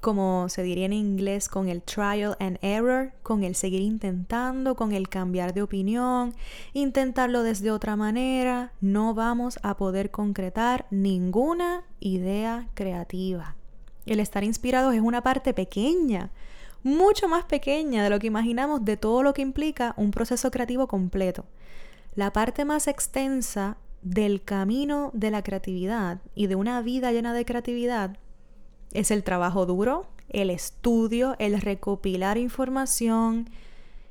como 0.00 0.48
se 0.48 0.62
diría 0.62 0.86
en 0.86 0.92
inglés, 0.92 1.48
con 1.48 1.68
el 1.68 1.82
trial 1.82 2.36
and 2.40 2.58
error, 2.62 3.12
con 3.22 3.42
el 3.44 3.54
seguir 3.54 3.80
intentando, 3.80 4.74
con 4.74 4.92
el 4.92 5.08
cambiar 5.08 5.54
de 5.54 5.62
opinión, 5.62 6.34
intentarlo 6.72 7.42
desde 7.42 7.70
otra 7.70 7.96
manera, 7.96 8.72
no 8.80 9.14
vamos 9.14 9.58
a 9.62 9.76
poder 9.76 10.10
concretar 10.10 10.86
ninguna 10.90 11.82
idea 12.00 12.68
creativa. 12.74 13.56
El 14.06 14.20
estar 14.20 14.44
inspirados 14.44 14.94
es 14.94 15.00
una 15.00 15.22
parte 15.22 15.52
pequeña, 15.52 16.30
mucho 16.82 17.28
más 17.28 17.44
pequeña 17.44 18.04
de 18.04 18.10
lo 18.10 18.18
que 18.18 18.28
imaginamos 18.28 18.84
de 18.84 18.96
todo 18.96 19.22
lo 19.22 19.34
que 19.34 19.42
implica 19.42 19.94
un 19.96 20.10
proceso 20.10 20.50
creativo 20.50 20.86
completo. 20.86 21.44
La 22.14 22.32
parte 22.32 22.64
más 22.64 22.88
extensa 22.88 23.76
del 24.02 24.42
camino 24.42 25.10
de 25.12 25.30
la 25.30 25.42
creatividad 25.42 26.20
y 26.34 26.46
de 26.46 26.54
una 26.54 26.80
vida 26.82 27.10
llena 27.12 27.34
de 27.34 27.44
creatividad 27.44 28.16
es 28.92 29.10
el 29.10 29.22
trabajo 29.22 29.66
duro, 29.66 30.06
el 30.28 30.50
estudio, 30.50 31.36
el 31.38 31.60
recopilar 31.60 32.38
información, 32.38 33.48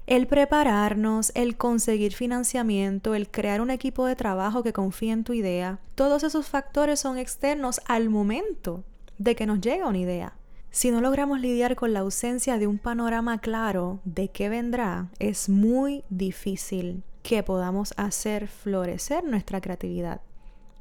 el 0.07 0.25
prepararnos, 0.27 1.31
el 1.35 1.57
conseguir 1.57 2.13
financiamiento, 2.13 3.13
el 3.13 3.29
crear 3.29 3.59
un 3.61 3.69
equipo 3.69 4.05
de 4.05 4.15
trabajo 4.15 4.63
que 4.63 4.73
confíe 4.73 5.11
en 5.11 5.23
tu 5.23 5.33
idea. 5.33 5.79
Todos 5.95 6.23
esos 6.23 6.47
factores 6.47 6.99
son 6.99 7.17
externos 7.17 7.81
al 7.85 8.09
momento 8.09 8.83
de 9.17 9.35
que 9.35 9.45
nos 9.45 9.59
llega 9.59 9.87
una 9.87 9.97
idea. 9.97 10.33
Si 10.71 10.91
no 10.91 11.01
logramos 11.01 11.39
lidiar 11.41 11.75
con 11.75 11.93
la 11.93 11.99
ausencia 11.99 12.57
de 12.57 12.67
un 12.67 12.77
panorama 12.77 13.39
claro 13.39 13.99
de 14.05 14.29
qué 14.29 14.47
vendrá, 14.47 15.09
es 15.19 15.49
muy 15.49 16.03
difícil 16.09 17.03
que 17.23 17.43
podamos 17.43 17.93
hacer 17.97 18.47
florecer 18.47 19.23
nuestra 19.23 19.59
creatividad. 19.59 20.21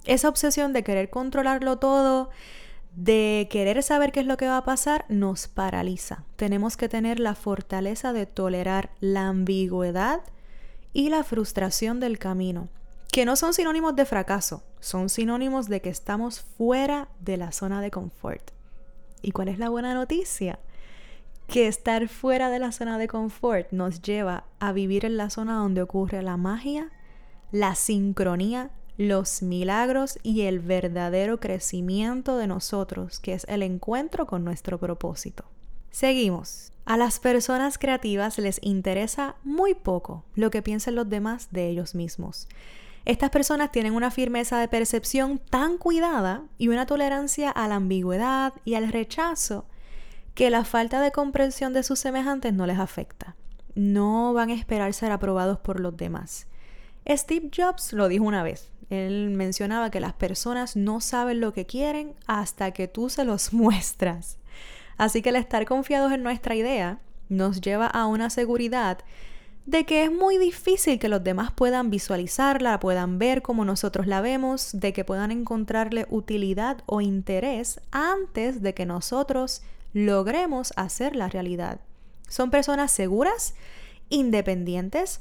Esa 0.05 0.29
obsesión 0.29 0.73
de 0.73 0.85
querer 0.85 1.11
controlarlo 1.11 1.79
todo, 1.79 2.31
de 2.97 3.47
querer 3.50 3.83
saber 3.83 4.11
qué 4.11 4.21
es 4.21 4.26
lo 4.26 4.38
que 4.38 4.49
va 4.49 4.57
a 4.57 4.65
pasar 4.65 5.05
nos 5.11 5.49
paraliza. 5.49 6.25
Tenemos 6.37 6.79
que 6.79 6.88
tener 6.88 7.21
la 7.21 7.35
fortaleza 7.35 8.15
de 8.15 8.25
tolerar 8.25 8.91
la 9.00 9.29
ambigüedad 9.29 10.23
y 10.95 11.11
la 11.11 11.23
frustración 11.23 12.00
del 12.00 12.19
camino, 12.19 12.69
que 13.12 13.26
no 13.26 13.37
son 13.37 13.53
sinónimos 13.53 13.95
de 13.97 14.07
fracaso, 14.07 14.62
son 14.81 15.11
sinónimos 15.11 15.69
de 15.69 15.83
que 15.83 15.91
estamos 15.91 16.41
fuera 16.41 17.09
de 17.21 17.37
la 17.37 17.53
zona 17.53 17.83
de 17.83 17.91
confort. 17.91 18.50
¿Y 19.21 19.33
cuál 19.33 19.49
es 19.49 19.59
la 19.59 19.69
buena 19.69 19.93
noticia? 19.93 20.59
Que 21.49 21.69
estar 21.69 22.09
fuera 22.09 22.49
de 22.49 22.59
la 22.59 22.73
zona 22.73 22.97
de 22.97 23.09
confort 23.09 23.71
nos 23.73 24.00
lleva 24.00 24.45
a 24.59 24.73
vivir 24.73 25.05
en 25.05 25.19
la 25.19 25.29
zona 25.29 25.57
donde 25.57 25.83
ocurre 25.83 26.23
la 26.23 26.38
magia, 26.38 26.91
la 27.53 27.75
sincronía 27.75 28.71
los 28.97 29.43
milagros 29.43 30.19
y 30.23 30.43
el 30.43 30.61
verdadero 30.61 31.38
crecimiento 31.41 32.37
de 32.38 32.47
nosotros, 32.47 33.21
que 33.21 33.35
es 33.35 33.45
el 33.49 33.62
encuentro 33.62 34.26
con 34.26 34.45
nuestro 34.45 34.79
propósito. 34.79 35.45
Seguimos. 35.91 36.73
A 36.85 36.97
las 36.97 37.19
personas 37.19 37.79
creativas 37.79 38.38
les 38.38 38.61
interesa 38.62 39.37
muy 39.43 39.75
poco 39.75 40.25
lo 40.35 40.50
que 40.50 40.62
piensen 40.62 40.95
los 40.95 41.09
demás 41.09 41.49
de 41.50 41.69
ellos 41.69 41.95
mismos. 41.95 42.49
Estas 43.05 43.31
personas 43.31 43.73
tienen 43.73 43.95
una 43.95 44.11
firmeza 44.11 44.59
de 44.59 44.69
percepción 44.69 45.38
tan 45.38 45.79
cuidada 45.79 46.45
y 46.59 46.69
una 46.69 46.87
tolerancia 46.87 47.50
a 47.50 47.67
la 47.67 47.76
ambigüedad 47.76 48.53
y 48.65 48.75
al 48.75 48.93
rechazo 48.93 49.67
que 50.35 50.50
la 50.50 50.65
falta 50.65 51.00
de 51.00 51.12
comprensión 51.12 51.73
de 51.73 51.83
sus 51.83 51.99
semejantes 51.99 52.53
no 52.53 52.67
les 52.67 52.79
afecta. 52.79 53.37
No 53.75 54.33
van 54.33 54.50
a 54.50 54.55
esperar 54.55 54.93
ser 54.93 55.12
aprobados 55.12 55.59
por 55.59 55.81
los 55.81 55.97
demás. 55.97 56.47
Steve 57.09 57.50
Jobs 57.57 57.93
lo 57.93 58.09
dijo 58.09 58.25
una 58.25 58.43
vez, 58.43 58.71
él 58.90 59.31
mencionaba 59.31 59.90
que 59.90 60.00
las 60.00 60.12
personas 60.12 60.76
no 60.76 61.00
saben 61.00 61.40
lo 61.40 61.52
que 61.52 61.66
quieren 61.66 62.14
hasta 62.26 62.71
que 62.71 62.88
tú 62.88 63.09
se 63.09 63.25
los 63.25 63.52
muestras. 63.52 64.38
Así 64.97 65.23
que 65.23 65.31
el 65.31 65.37
estar 65.37 65.66
confiados 65.66 66.12
en 66.12 66.23
nuestra 66.23 66.55
idea 66.55 67.00
nos 67.28 67.61
lleva 67.61 67.87
a 67.87 68.07
una 68.07 68.31
seguridad 68.31 68.99
de 69.66 69.85
que 69.85 70.05
es 70.05 70.12
muy 70.12 70.38
difícil 70.38 71.00
que 71.00 71.09
los 71.09 71.25
demás 71.25 71.50
puedan 71.50 71.90
visualizarla, 71.90 72.78
puedan 72.78 73.19
ver 73.19 73.43
como 73.43 73.64
nosotros 73.64 74.07
la 74.07 74.21
vemos, 74.21 74.71
de 74.73 74.93
que 74.93 75.05
puedan 75.05 75.33
encontrarle 75.33 76.07
utilidad 76.09 76.78
o 76.87 77.00
interés 77.00 77.81
antes 77.90 78.62
de 78.62 78.75
que 78.75 78.87
nosotros 78.87 79.62
logremos 79.93 80.73
hacer 80.76 81.16
la 81.16 81.28
realidad. 81.28 81.81
Son 82.28 82.50
personas 82.50 82.93
seguras, 82.93 83.55
independientes, 84.09 85.21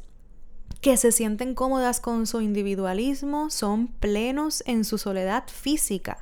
que 0.82 0.98
se 0.98 1.12
sienten 1.12 1.56
cómodas 1.56 2.00
con 2.00 2.28
su 2.28 2.42
individualismo, 2.42 3.50
son 3.50 3.88
plenos 3.88 4.64
en 4.68 4.86
su 4.86 4.98
soledad 4.98 5.46
física. 5.48 6.20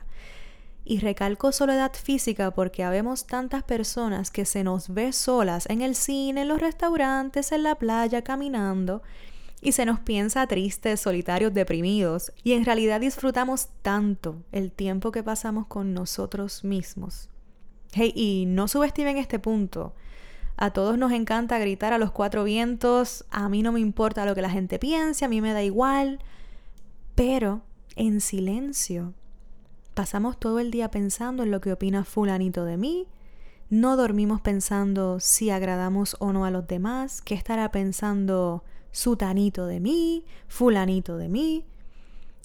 Y 0.85 0.99
recalco 0.99 1.51
soledad 1.51 1.93
física 1.93 2.51
porque 2.51 2.83
habemos 2.83 3.25
tantas 3.25 3.63
personas 3.63 4.31
que 4.31 4.45
se 4.45 4.63
nos 4.63 4.93
ve 4.93 5.13
solas 5.13 5.65
en 5.69 5.81
el 5.81 5.95
cine, 5.95 6.41
en 6.41 6.47
los 6.49 6.59
restaurantes, 6.59 7.51
en 7.51 7.63
la 7.63 7.75
playa, 7.75 8.21
caminando, 8.21 9.01
y 9.61 9.71
se 9.71 9.85
nos 9.85 9.99
piensa 9.99 10.45
tristes, 10.45 10.99
solitarios, 10.99 11.53
deprimidos, 11.53 12.33
y 12.43 12.53
en 12.53 12.65
realidad 12.65 12.99
disfrutamos 12.99 13.69
tanto 13.81 14.43
el 14.51 14.71
tiempo 14.71 15.11
que 15.11 15.23
pasamos 15.23 15.67
con 15.67 15.93
nosotros 15.93 16.65
mismos. 16.65 17.29
Hey, 17.93 18.11
y 18.15 18.45
no 18.47 18.67
subestimen 18.67 19.17
este 19.17 19.39
punto. 19.39 19.93
A 20.55 20.71
todos 20.71 20.97
nos 20.97 21.11
encanta 21.11 21.57
gritar 21.57 21.93
a 21.93 21.97
los 21.97 22.11
cuatro 22.11 22.43
vientos, 22.43 23.25
a 23.31 23.49
mí 23.49 23.63
no 23.63 23.71
me 23.71 23.79
importa 23.79 24.25
lo 24.25 24.35
que 24.35 24.41
la 24.41 24.49
gente 24.49 24.79
piense, 24.79 25.25
a 25.25 25.27
mí 25.27 25.41
me 25.41 25.53
da 25.53 25.63
igual, 25.63 26.19
pero 27.15 27.61
en 27.95 28.21
silencio. 28.21 29.13
Pasamos 29.93 30.39
todo 30.39 30.59
el 30.59 30.71
día 30.71 30.89
pensando 30.89 31.43
en 31.43 31.51
lo 31.51 31.61
que 31.61 31.73
opina 31.73 32.03
fulanito 32.03 32.65
de 32.65 32.77
mí, 32.77 33.07
no 33.69 33.97
dormimos 33.97 34.41
pensando 34.41 35.19
si 35.19 35.49
agradamos 35.49 36.15
o 36.19 36.31
no 36.31 36.45
a 36.45 36.51
los 36.51 36.67
demás, 36.67 37.21
qué 37.21 37.33
estará 37.33 37.71
pensando 37.71 38.63
sutanito 38.91 39.65
de 39.65 39.79
mí, 39.79 40.25
fulanito 40.47 41.17
de 41.17 41.29
mí. 41.29 41.65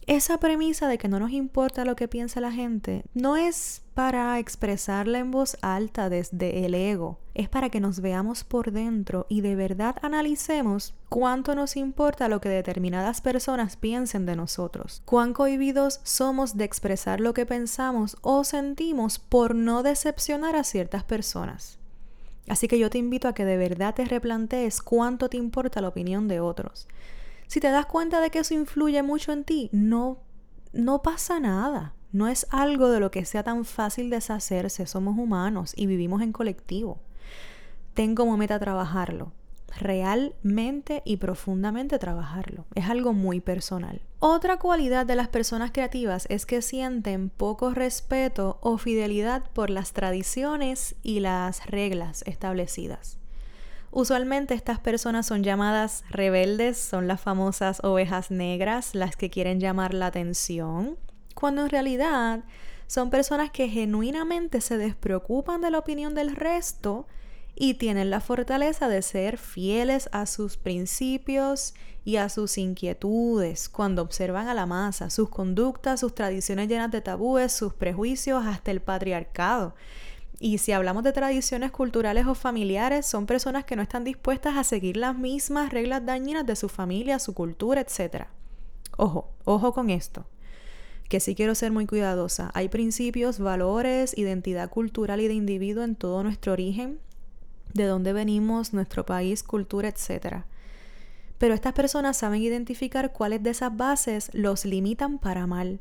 Esa 0.08 0.40
premisa 0.40 0.88
de 0.88 0.96
que 0.96 1.06
no 1.06 1.20
nos 1.20 1.32
importa 1.32 1.84
lo 1.84 1.94
que 1.94 2.08
piensa 2.08 2.40
la 2.40 2.50
gente 2.50 3.04
no 3.12 3.36
es 3.36 3.82
para 3.92 4.38
expresarla 4.38 5.18
en 5.18 5.30
voz 5.30 5.58
alta 5.60 6.08
desde 6.08 6.64
el 6.64 6.74
ego, 6.74 7.18
es 7.34 7.50
para 7.50 7.68
que 7.68 7.78
nos 7.78 8.00
veamos 8.00 8.42
por 8.42 8.72
dentro 8.72 9.26
y 9.28 9.42
de 9.42 9.54
verdad 9.54 9.96
analicemos 10.00 10.94
cuánto 11.10 11.54
nos 11.54 11.76
importa 11.76 12.30
lo 12.30 12.40
que 12.40 12.48
determinadas 12.48 13.20
personas 13.20 13.76
piensen 13.76 14.24
de 14.24 14.34
nosotros, 14.34 15.02
cuán 15.04 15.34
cohibidos 15.34 16.00
somos 16.04 16.56
de 16.56 16.64
expresar 16.64 17.20
lo 17.20 17.34
que 17.34 17.44
pensamos 17.44 18.16
o 18.22 18.44
sentimos 18.44 19.18
por 19.18 19.54
no 19.54 19.82
decepcionar 19.82 20.56
a 20.56 20.64
ciertas 20.64 21.04
personas. 21.04 21.78
Así 22.48 22.66
que 22.66 22.78
yo 22.78 22.88
te 22.88 22.96
invito 22.96 23.28
a 23.28 23.34
que 23.34 23.44
de 23.44 23.58
verdad 23.58 23.94
te 23.94 24.06
replantees 24.06 24.80
cuánto 24.80 25.28
te 25.28 25.36
importa 25.36 25.82
la 25.82 25.88
opinión 25.88 26.28
de 26.28 26.40
otros. 26.40 26.88
Si 27.48 27.60
te 27.60 27.70
das 27.70 27.86
cuenta 27.86 28.20
de 28.20 28.30
que 28.30 28.38
eso 28.38 28.54
influye 28.54 29.02
mucho 29.02 29.32
en 29.32 29.42
ti, 29.42 29.68
no, 29.72 30.18
no 30.72 31.02
pasa 31.02 31.40
nada. 31.40 31.94
No 32.12 32.28
es 32.28 32.46
algo 32.50 32.90
de 32.90 33.00
lo 33.00 33.10
que 33.10 33.24
sea 33.24 33.42
tan 33.42 33.64
fácil 33.64 34.08
deshacerse. 34.08 34.86
Somos 34.86 35.18
humanos 35.18 35.72
y 35.76 35.86
vivimos 35.86 36.22
en 36.22 36.32
colectivo. 36.32 37.00
ten 37.94 38.14
como 38.14 38.36
meta 38.36 38.60
trabajarlo 38.60 39.32
realmente 39.76 41.02
y 41.04 41.18
profundamente 41.18 41.98
trabajarlo. 41.98 42.66
Es 42.74 42.88
algo 42.88 43.12
muy 43.12 43.40
personal. 43.40 44.00
Otra 44.18 44.58
cualidad 44.58 45.06
de 45.06 45.16
las 45.16 45.28
personas 45.28 45.70
creativas 45.70 46.26
es 46.28 46.46
que 46.46 46.62
sienten 46.62 47.30
poco 47.30 47.72
respeto 47.72 48.58
o 48.60 48.78
fidelidad 48.78 49.44
por 49.52 49.70
las 49.70 49.92
tradiciones 49.92 50.96
y 51.02 51.20
las 51.20 51.66
reglas 51.66 52.22
establecidas. 52.26 53.18
Usualmente 53.90 54.54
estas 54.54 54.78
personas 54.78 55.26
son 55.26 55.42
llamadas 55.42 56.04
rebeldes, 56.10 56.78
son 56.78 57.08
las 57.08 57.20
famosas 57.20 57.80
ovejas 57.82 58.30
negras, 58.30 58.94
las 58.94 59.16
que 59.16 59.30
quieren 59.30 59.60
llamar 59.60 59.94
la 59.94 60.06
atención, 60.06 60.98
cuando 61.34 61.62
en 61.62 61.70
realidad 61.70 62.44
son 62.86 63.10
personas 63.10 63.50
que 63.50 63.68
genuinamente 63.68 64.60
se 64.60 64.78
despreocupan 64.78 65.60
de 65.60 65.70
la 65.70 65.78
opinión 65.78 66.14
del 66.14 66.36
resto 66.36 67.06
y 67.54 67.74
tienen 67.74 68.10
la 68.10 68.20
fortaleza 68.20 68.88
de 68.88 69.02
ser 69.02 69.36
fieles 69.36 70.08
a 70.12 70.26
sus 70.26 70.56
principios 70.56 71.74
y 72.04 72.16
a 72.16 72.28
sus 72.28 72.56
inquietudes 72.56 73.68
cuando 73.68 74.00
observan 74.00 74.48
a 74.48 74.54
la 74.54 74.64
masa, 74.64 75.10
sus 75.10 75.28
conductas, 75.28 76.00
sus 76.00 76.14
tradiciones 76.14 76.68
llenas 76.68 76.90
de 76.92 77.00
tabúes, 77.00 77.52
sus 77.52 77.74
prejuicios, 77.74 78.46
hasta 78.46 78.70
el 78.70 78.80
patriarcado. 78.80 79.74
Y 80.40 80.58
si 80.58 80.72
hablamos 80.72 81.02
de 81.02 81.12
tradiciones 81.12 81.72
culturales 81.72 82.26
o 82.26 82.34
familiares, 82.34 83.06
son 83.06 83.26
personas 83.26 83.64
que 83.64 83.74
no 83.74 83.82
están 83.82 84.04
dispuestas 84.04 84.56
a 84.56 84.62
seguir 84.62 84.96
las 84.96 85.16
mismas 85.16 85.72
reglas 85.72 86.06
dañinas 86.06 86.46
de 86.46 86.54
su 86.54 86.68
familia, 86.68 87.18
su 87.18 87.34
cultura, 87.34 87.80
etc. 87.80 88.26
Ojo, 88.96 89.30
ojo 89.44 89.72
con 89.72 89.90
esto, 89.90 90.26
que 91.08 91.18
sí 91.18 91.34
quiero 91.34 91.56
ser 91.56 91.72
muy 91.72 91.86
cuidadosa. 91.86 92.52
Hay 92.54 92.68
principios, 92.68 93.40
valores, 93.40 94.16
identidad 94.16 94.70
cultural 94.70 95.20
y 95.20 95.26
de 95.26 95.34
individuo 95.34 95.82
en 95.82 95.96
todo 95.96 96.22
nuestro 96.22 96.52
origen 96.52 97.00
de 97.74 97.84
dónde 97.84 98.12
venimos, 98.12 98.72
nuestro 98.72 99.04
país, 99.04 99.42
cultura, 99.42 99.88
etc. 99.88 100.44
Pero 101.38 101.54
estas 101.54 101.72
personas 101.72 102.16
saben 102.16 102.42
identificar 102.42 103.12
cuáles 103.12 103.42
de 103.42 103.50
esas 103.50 103.76
bases 103.76 104.30
los 104.32 104.64
limitan 104.64 105.18
para 105.18 105.46
mal 105.46 105.80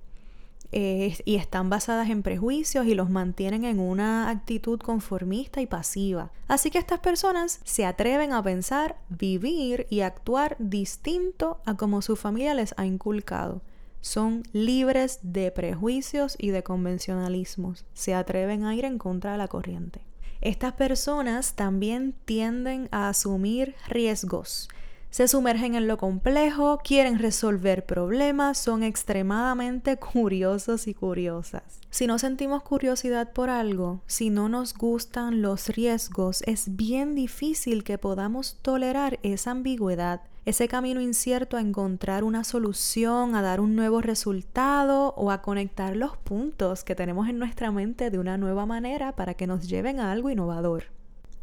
y 0.71 1.35
están 1.35 1.69
basadas 1.69 2.09
en 2.09 2.23
prejuicios 2.23 2.85
y 2.85 2.93
los 2.93 3.09
mantienen 3.09 3.63
en 3.63 3.79
una 3.79 4.29
actitud 4.29 4.79
conformista 4.79 5.61
y 5.61 5.65
pasiva. 5.65 6.31
Así 6.47 6.71
que 6.71 6.77
estas 6.77 6.99
personas 6.99 7.61
se 7.63 7.85
atreven 7.85 8.33
a 8.33 8.43
pensar, 8.43 8.97
vivir 9.09 9.87
y 9.89 10.01
actuar 10.01 10.55
distinto 10.59 11.61
a 11.65 11.75
como 11.75 12.01
su 12.01 12.15
familia 12.15 12.53
les 12.53 12.73
ha 12.77 12.85
inculcado. 12.85 13.61
Son 14.01 14.43
libres 14.53 15.19
de 15.23 15.51
prejuicios 15.51 16.35
y 16.37 16.51
de 16.51 16.63
convencionalismos. 16.63 17.85
Se 17.93 18.13
atreven 18.13 18.63
a 18.63 18.75
ir 18.75 18.85
en 18.85 18.97
contra 18.97 19.33
de 19.33 19.37
la 19.37 19.47
corriente. 19.47 20.01
Estas 20.39 20.73
personas 20.73 21.55
también 21.55 22.13
tienden 22.25 22.89
a 22.91 23.09
asumir 23.09 23.75
riesgos. 23.87 24.69
Se 25.17 25.27
sumergen 25.27 25.73
en 25.73 25.87
lo 25.87 25.97
complejo, 25.97 26.79
quieren 26.83 27.17
resolver 27.17 27.87
problemas, 27.87 28.59
son 28.59 28.83
extremadamente 28.83 29.97
curiosos 30.13 30.85
y 30.85 30.93
curiosas. 30.93 31.63
Si 31.89 32.05
no 32.05 32.19
sentimos 32.19 32.61
curiosidad 32.61 33.33
por 33.33 33.49
algo, 33.49 34.03
si 34.05 34.29
no 34.29 34.47
nos 34.47 34.75
gustan 34.75 35.41
los 35.41 35.69
riesgos, 35.69 36.43
es 36.45 36.75
bien 36.75 37.15
difícil 37.15 37.83
que 37.83 37.97
podamos 37.97 38.59
tolerar 38.61 39.17
esa 39.23 39.49
ambigüedad 39.49 40.21
ese 40.45 40.67
camino 40.67 41.01
incierto 41.01 41.57
a 41.57 41.61
encontrar 41.61 42.23
una 42.23 42.43
solución, 42.43 43.33
a 43.33 43.41
dar 43.41 43.59
un 43.59 43.75
nuevo 43.75 44.01
resultado 44.01 45.15
o 45.17 45.31
a 45.31 45.41
conectar 45.41 45.95
los 45.95 46.15
puntos 46.15 46.83
que 46.83 46.93
tenemos 46.93 47.27
en 47.27 47.39
nuestra 47.39 47.71
mente 47.71 48.11
de 48.11 48.19
una 48.19 48.37
nueva 48.37 48.67
manera 48.67 49.15
para 49.15 49.33
que 49.33 49.47
nos 49.47 49.67
lleven 49.67 49.99
a 49.99 50.11
algo 50.11 50.29
innovador. 50.29 50.83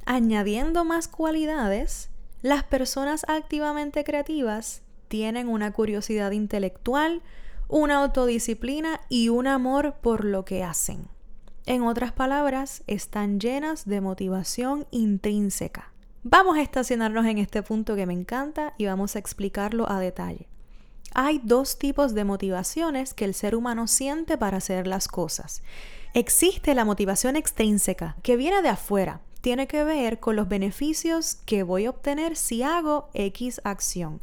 Añadiendo 0.06 0.84
más 0.84 1.08
cualidades, 1.08 2.08
las 2.44 2.62
personas 2.62 3.24
activamente 3.26 4.04
creativas 4.04 4.82
tienen 5.08 5.48
una 5.48 5.72
curiosidad 5.72 6.30
intelectual, 6.32 7.22
una 7.68 8.02
autodisciplina 8.02 9.00
y 9.08 9.30
un 9.30 9.46
amor 9.46 9.94
por 10.02 10.26
lo 10.26 10.44
que 10.44 10.62
hacen. 10.62 11.08
En 11.64 11.84
otras 11.84 12.12
palabras, 12.12 12.82
están 12.86 13.40
llenas 13.40 13.86
de 13.86 14.02
motivación 14.02 14.86
intrínseca. 14.90 15.94
Vamos 16.22 16.58
a 16.58 16.60
estacionarnos 16.60 17.24
en 17.24 17.38
este 17.38 17.62
punto 17.62 17.96
que 17.96 18.04
me 18.04 18.12
encanta 18.12 18.74
y 18.76 18.84
vamos 18.84 19.16
a 19.16 19.20
explicarlo 19.20 19.90
a 19.90 19.98
detalle. 19.98 20.46
Hay 21.14 21.40
dos 21.42 21.78
tipos 21.78 22.12
de 22.12 22.24
motivaciones 22.24 23.14
que 23.14 23.24
el 23.24 23.32
ser 23.32 23.56
humano 23.56 23.86
siente 23.86 24.36
para 24.36 24.58
hacer 24.58 24.86
las 24.86 25.08
cosas. 25.08 25.62
Existe 26.12 26.74
la 26.74 26.84
motivación 26.84 27.36
extrínseca, 27.36 28.16
que 28.22 28.36
viene 28.36 28.60
de 28.60 28.68
afuera, 28.68 29.22
tiene 29.44 29.66
que 29.66 29.84
ver 29.84 30.20
con 30.20 30.36
los 30.36 30.48
beneficios 30.48 31.34
que 31.44 31.64
voy 31.64 31.84
a 31.84 31.90
obtener 31.90 32.34
si 32.34 32.62
hago 32.62 33.10
X 33.12 33.60
acción. 33.62 34.22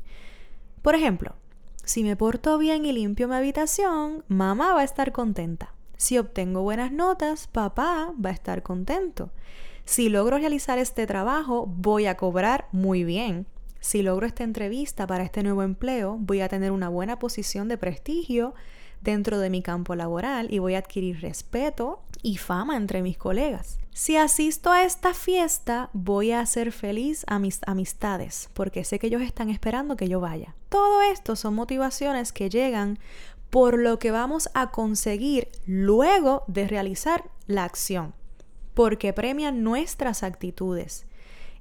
Por 0.82 0.96
ejemplo, 0.96 1.36
si 1.84 2.04
me 2.04 2.16
porto 2.16 2.58
bien 2.58 2.88
y 2.88 2.92
limpio 2.92 3.28
mi 3.28 3.36
habitación, 3.36 4.26
mamá 4.28 4.74
va 4.74 4.82
a 4.82 4.84
estar 4.84 5.12
contenta. 5.12 5.76
Si 5.96 6.18
obtengo 6.18 6.64
buenas 6.64 6.92
notas, 6.92 7.46
papá 7.46 8.12
va 8.20 8.32
a 8.32 8.34
estar 8.34 8.64
contento. 8.64 9.30
Si 9.86 10.10
logro 10.10 10.40
realizar 10.40 10.80
este 10.80 11.06
trabajo, 11.06 11.68
voy 11.68 12.08
a 12.08 12.18
cobrar 12.18 12.68
muy 12.72 13.04
bien. 13.04 13.46
Si 13.80 14.02
logro 14.02 14.26
esta 14.26 14.44
entrevista 14.44 15.06
para 15.06 15.24
este 15.24 15.44
nuevo 15.44 15.62
empleo, 15.62 16.18
voy 16.20 16.42
a 16.42 16.50
tener 16.50 16.72
una 16.72 16.90
buena 16.90 17.20
posición 17.20 17.68
de 17.68 17.78
prestigio 17.78 18.56
dentro 19.02 19.38
de 19.38 19.52
mi 19.52 19.62
campo 19.62 19.94
laboral 19.94 20.52
y 20.52 20.58
voy 20.58 20.74
a 20.74 20.80
adquirir 20.80 21.22
respeto 21.22 22.02
y 22.24 22.38
fama 22.38 22.76
entre 22.76 23.04
mis 23.04 23.20
colegas. 23.20 23.81
Si 23.94 24.16
asisto 24.16 24.72
a 24.72 24.84
esta 24.84 25.14
fiesta, 25.14 25.90
voy 25.94 26.32
a 26.32 26.40
hacer 26.40 26.72
feliz 26.72 27.26
a 27.28 27.40
mis 27.40 27.60
amistades 27.68 28.50
porque 28.54 28.84
sé 28.84 29.00
que 29.00 29.08
ellos 29.08 29.22
están 29.22 29.50
esperando 29.50 29.98
que 29.98 30.08
yo 30.08 30.20
vaya. 30.20 30.56
Todo 30.70 31.02
esto 31.02 31.36
son 31.36 31.56
motivaciones 31.56 32.32
que 32.32 32.50
llegan 32.50 33.00
por 33.50 33.78
lo 33.78 34.00
que 34.00 34.12
vamos 34.12 34.50
a 34.54 34.72
conseguir 34.72 35.50
luego 35.66 36.44
de 36.48 36.68
realizar 36.68 37.30
la 37.48 37.66
acción 37.66 38.14
porque 38.74 39.14
premia 39.14 39.52
nuestras 39.52 40.24
actitudes. 40.24 41.06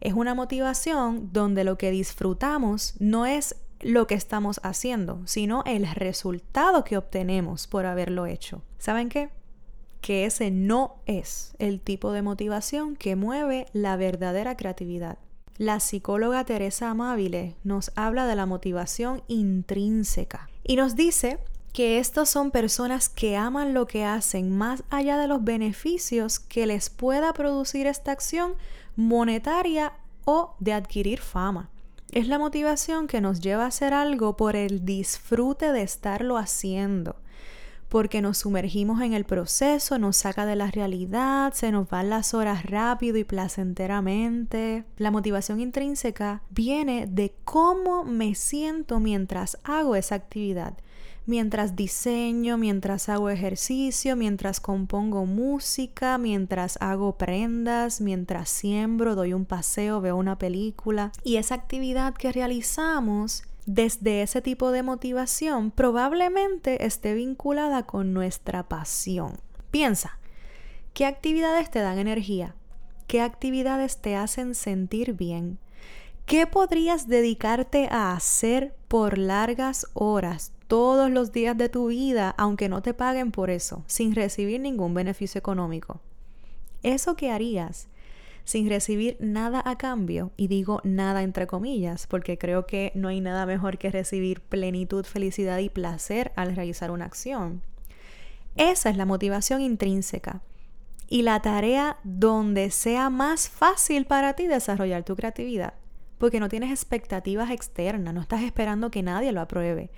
Es 0.00 0.14
una 0.14 0.34
motivación 0.34 1.30
donde 1.32 1.64
lo 1.64 1.76
que 1.76 1.90
disfrutamos 1.90 2.94
no 2.98 3.26
es 3.26 3.56
lo 3.80 4.06
que 4.06 4.14
estamos 4.14 4.60
haciendo, 4.62 5.20
sino 5.26 5.62
el 5.66 5.86
resultado 5.86 6.84
que 6.84 6.96
obtenemos 6.96 7.66
por 7.66 7.86
haberlo 7.86 8.26
hecho. 8.26 8.62
¿Saben 8.78 9.08
qué? 9.08 9.30
Que 10.00 10.24
ese 10.24 10.50
no 10.50 10.96
es 11.06 11.54
el 11.58 11.80
tipo 11.80 12.12
de 12.12 12.22
motivación 12.22 12.96
que 12.96 13.16
mueve 13.16 13.66
la 13.72 13.96
verdadera 13.96 14.56
creatividad. 14.56 15.18
La 15.56 15.78
psicóloga 15.78 16.44
Teresa 16.44 16.90
Amabile 16.90 17.54
nos 17.64 17.92
habla 17.94 18.26
de 18.26 18.34
la 18.34 18.46
motivación 18.46 19.22
intrínseca 19.28 20.48
y 20.64 20.76
nos 20.76 20.96
dice 20.96 21.38
que 21.72 21.98
estos 21.98 22.28
son 22.28 22.50
personas 22.50 23.08
que 23.08 23.36
aman 23.36 23.74
lo 23.74 23.86
que 23.86 24.04
hacen 24.04 24.56
más 24.56 24.82
allá 24.90 25.18
de 25.18 25.28
los 25.28 25.44
beneficios 25.44 26.40
que 26.40 26.66
les 26.66 26.90
pueda 26.90 27.32
producir 27.32 27.86
esta 27.86 28.12
acción 28.12 28.54
monetaria 28.96 29.92
o 30.24 30.54
de 30.58 30.72
adquirir 30.72 31.20
fama. 31.20 31.70
Es 32.10 32.26
la 32.26 32.38
motivación 32.38 33.06
que 33.06 33.20
nos 33.20 33.40
lleva 33.40 33.64
a 33.64 33.68
hacer 33.68 33.94
algo 33.94 34.36
por 34.36 34.56
el 34.56 34.84
disfrute 34.84 35.72
de 35.72 35.82
estarlo 35.82 36.38
haciendo, 36.38 37.16
porque 37.90 38.22
nos 38.22 38.38
sumergimos 38.38 39.03
en 39.03 39.12
el 39.12 39.24
proceso, 39.24 39.98
nos 39.98 40.16
saca 40.16 40.46
de 40.46 40.55
la 40.57 40.70
realidad, 40.70 41.53
se 41.53 41.72
nos 41.72 41.90
van 41.90 42.09
las 42.09 42.33
horas 42.33 42.64
rápido 42.64 43.18
y 43.18 43.24
placenteramente. 43.24 44.85
La 44.96 45.11
motivación 45.11 45.61
intrínseca 45.61 46.40
viene 46.50 47.07
de 47.07 47.35
cómo 47.44 48.05
me 48.05 48.37
siento 48.37 49.00
mientras 49.00 49.59
hago 49.64 49.96
esa 49.96 50.14
actividad 50.14 50.79
mientras 51.26 51.76
diseño, 51.76 52.59
mientras 52.59 53.09
hago 53.09 53.31
ejercicio, 53.31 54.16
mientras 54.16 54.59
compongo 54.59 55.26
música, 55.26 56.18
mientras 56.18 56.76
hago 56.81 57.16
prendas, 57.16 58.00
mientras 58.00 58.48
siembro, 58.50 59.14
doy 59.14 59.33
un 59.33 59.44
paseo, 59.44 60.00
veo 60.00 60.16
una 60.16 60.38
película. 60.38 61.12
Y 61.22 61.37
esa 61.37 61.55
actividad 61.55 62.14
que 62.14 62.33
realizamos 62.33 63.44
desde 63.66 64.22
ese 64.22 64.42
tipo 64.42 64.70
de 64.70 64.82
motivación 64.82 65.70
probablemente 65.70 66.84
esté 66.84 67.14
vinculada 67.14 67.84
con 67.84 68.12
nuestra 68.12 68.68
pasión. 68.68 69.34
Piensa, 69.70 70.18
¿qué 70.94 71.06
actividades 71.06 71.70
te 71.70 71.80
dan 71.80 71.98
energía? 71.98 72.54
¿Qué 73.06 73.20
actividades 73.20 74.00
te 74.00 74.16
hacen 74.16 74.54
sentir 74.54 75.14
bien? 75.14 75.58
¿Qué 76.26 76.46
podrías 76.46 77.08
dedicarte 77.08 77.88
a 77.90 78.12
hacer 78.12 78.74
por 78.86 79.18
largas 79.18 79.86
horas 79.94 80.52
todos 80.68 81.10
los 81.10 81.32
días 81.32 81.56
de 81.56 81.68
tu 81.68 81.88
vida, 81.88 82.34
aunque 82.38 82.68
no 82.68 82.82
te 82.82 82.94
paguen 82.94 83.32
por 83.32 83.50
eso, 83.50 83.82
sin 83.88 84.14
recibir 84.14 84.60
ningún 84.60 84.94
beneficio 84.94 85.40
económico? 85.40 86.00
Eso 86.84 87.16
que 87.16 87.32
harías 87.32 87.88
sin 88.44 88.68
recibir 88.68 89.16
nada 89.20 89.62
a 89.64 89.76
cambio, 89.79 90.33
y 90.37 90.48
digo 90.48 90.81
nada 90.85 91.22
entre 91.22 91.46
comillas, 91.46 92.07
porque 92.07 92.38
creo 92.38 92.66
que 92.66 92.92
no 92.94 93.09
hay 93.09 93.20
nada 93.20 93.46
mejor 93.46 93.79
que 93.79 93.90
recibir 93.90 94.40
plenitud, 94.40 95.05
felicidad 95.05 95.59
y 95.59 95.68
placer 95.68 96.33
al 96.37 96.55
realizar 96.57 96.90
una 96.90 97.05
acción. 97.05 97.62
Esa 98.57 98.90
es 98.90 98.96
la 98.96 99.07
motivación 99.07 99.61
intrínseca. 99.61 100.42
y 101.12 101.22
la 101.22 101.42
tarea 101.42 101.98
donde 102.05 102.70
sea 102.70 103.11
más 103.11 103.48
fácil 103.48 104.07
para 104.07 104.35
ti 104.35 104.46
desarrollar 104.46 105.03
tu 105.03 105.16
creatividad. 105.16 105.74
Porque 106.18 106.38
no 106.38 106.48
tienes 106.48 106.70
expectativas 106.70 107.50
externas, 107.50 108.14
no 108.14 108.20
estás 108.20 108.42
esperando 108.42 108.90
que 108.90 109.03
nadie 109.03 109.33
lo 109.33 109.40
apruebe, 109.40 109.90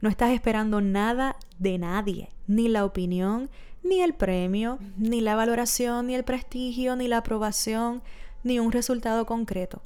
no 0.00 0.08
estás 0.08 0.30
esperando 0.30 0.80
nada 0.80 1.36
de 1.58 1.78
nadie, 1.78 2.28
ni 2.46 2.68
la 2.68 2.84
opinión, 2.84 3.50
ni 3.82 4.00
el 4.00 4.14
premio, 4.14 4.78
ni 4.96 5.20
la 5.20 5.36
valoración, 5.36 6.06
ni 6.06 6.14
el 6.14 6.24
prestigio, 6.24 6.96
ni 6.96 7.08
la 7.08 7.18
aprobación, 7.18 8.02
ni 8.42 8.58
un 8.58 8.72
resultado 8.72 9.26
concreto. 9.26 9.82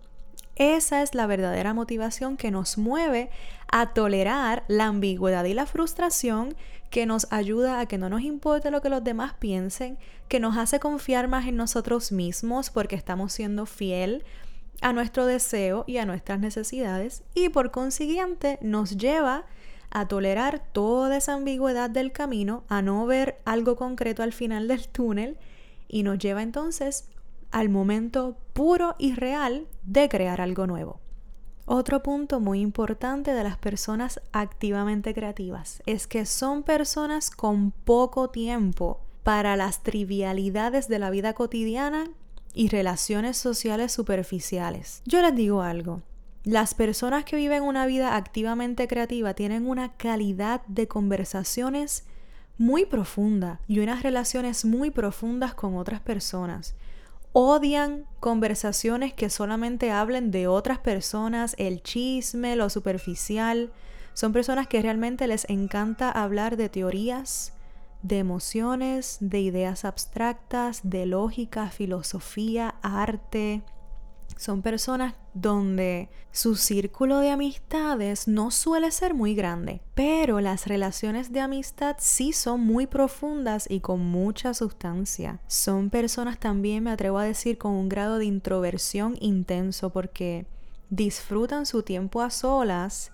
Esa 0.57 1.03
es 1.03 1.15
la 1.15 1.27
verdadera 1.27 1.75
motivación 1.75 2.37
que 2.37 2.51
nos 2.51 2.79
mueve 2.79 3.31
a 3.71 3.93
tolerar 3.93 4.65
la 4.69 4.87
ambigüedad 4.87 5.45
y 5.45 5.55
la 5.55 5.67
frustración, 5.67 6.55
que 6.91 7.07
nos 7.07 7.27
ayuda 7.33 7.81
a 7.81 7.87
que 7.87 7.99
no 7.99 8.09
nos 8.09 8.23
importe 8.23 8.71
lo 8.71 8.81
que 8.81 8.89
los 8.89 9.03
demás 9.03 9.35
piensen, 9.35 9.99
que 10.29 10.39
nos 10.39 10.57
hace 10.57 10.79
confiar 10.79 11.27
más 11.27 11.47
en 11.49 11.57
nosotros 11.57 12.13
mismos 12.13 12.71
porque 12.71 12.95
estamos 12.95 13.33
siendo 13.33 13.67
fiel 13.67 14.25
a 14.81 14.93
nuestro 14.93 15.27
deseo 15.27 15.85
y 15.89 15.97
a 15.97 16.07
nuestras 16.07 16.39
necesidades 16.39 17.25
y 17.35 17.49
por 17.49 17.73
consiguiente 17.73 18.59
nos 18.61 18.97
lleva 18.97 19.39
a 19.39 19.45
tolerar 20.09 20.65
toda 20.73 21.17
esa 21.17 21.35
ambigüedad 21.35 21.89
del 21.89 22.13
camino, 22.13 22.65
a 22.69 22.83
no 22.83 23.07
ver 23.07 23.41
algo 23.45 23.77
concreto 23.77 24.23
al 24.23 24.33
final 24.33 24.69
del 24.69 24.89
túnel 24.89 25.39
y 25.89 26.03
nos 26.03 26.19
lleva 26.19 26.43
entonces 26.43 27.09
al 27.53 27.69
momento 27.69 28.37
puro 28.53 28.97
y 28.99 29.15
real 29.15 29.69
de 29.85 30.09
crear 30.09 30.41
algo 30.41 30.67
nuevo. 30.67 31.01
Otro 31.67 32.03
punto 32.03 32.41
muy 32.41 32.61
importante 32.61 33.33
de 33.33 33.45
las 33.45 33.57
personas 33.57 34.21
activamente 34.33 35.15
creativas 35.15 35.83
es 35.87 36.07
que 36.07 36.27
son 36.27 36.63
personas 36.63 37.31
con 37.31 37.71
poco 37.71 38.29
tiempo 38.29 39.01
para 39.23 39.57
las 39.57 39.83
trivialidades 39.83 40.89
de 40.89 40.99
la 40.99 41.11
vida 41.11 41.33
cotidiana 41.33 42.11
y 42.53 42.69
relaciones 42.69 43.37
sociales 43.37 43.93
superficiales. 43.93 45.01
Yo 45.07 45.23
les 45.23 45.35
digo 45.35 45.63
algo, 45.63 46.03
las 46.45 46.75
personas 46.75 47.25
que 47.25 47.37
viven 47.37 47.63
una 47.63 47.87
vida 47.87 48.17
activamente 48.17 48.87
creativa 48.87 49.35
tienen 49.35 49.67
una 49.67 49.93
calidad 49.97 50.63
de 50.67 50.87
conversaciones 50.87 52.05
muy 52.59 52.87
profunda 52.87 53.61
y 53.67 53.81
unas 53.81 54.03
relaciones 54.03 54.65
muy 54.65 54.91
profundas 54.91 55.55
con 55.55 55.77
otras 55.77 56.01
personas 56.01 56.77
odian 57.35 58.07
conversaciones 58.21 59.13
que 59.13 59.29
solamente 59.29 59.91
hablen 59.91 60.31
de 60.31 60.47
otras 60.47 60.79
personas, 60.79 61.57
el 61.59 61.83
chisme, 61.83 62.55
lo 62.55 62.71
superficial. 62.71 63.73
Son 64.15 64.33
personas 64.33 64.69
que 64.69 64.81
realmente 64.81 65.27
les 65.27 65.45
encanta 65.51 66.13
hablar 66.13 66.57
de 66.57 66.69
teorías, 66.69 67.53
de 68.03 68.19
emociones, 68.19 69.17
de 69.19 69.41
ideas 69.41 69.85
abstractas, 69.85 70.81
de 70.85 71.07
lógica, 71.07 71.71
filosofía, 71.71 72.77
arte, 72.83 73.63
son 74.37 74.63
personas 74.63 75.15
donde 75.33 76.11
su 76.33 76.57
círculo 76.57 77.19
de 77.19 77.31
amistades 77.31 78.27
no 78.29 78.51
suele 78.51 78.91
ser 78.91 79.15
muy 79.15 79.35
grande, 79.35 79.81
pero 79.95 80.41
las 80.41 80.67
relaciones 80.67 81.33
de 81.33 81.41
amistad 81.41 81.97
sí 81.99 82.33
son 82.33 82.61
muy 82.61 82.87
profundas 82.87 83.67
y 83.71 83.81
con 83.81 84.01
mucha 84.01 84.53
sustancia. 84.53 85.41
Son 85.47 85.91
personas 85.91 86.39
también, 86.39 86.85
me 86.85 86.91
atrevo 86.91 87.19
a 87.19 87.25
decir, 87.25 87.59
con 87.59 87.73
un 87.73 87.89
grado 87.89 88.19
de 88.19 88.25
introversión 88.25 89.17
intenso 89.21 89.91
porque 89.91 90.47
disfrutan 90.91 91.67
su 91.67 91.83
tiempo 91.83 92.21
a 92.21 92.31
solas 92.31 93.13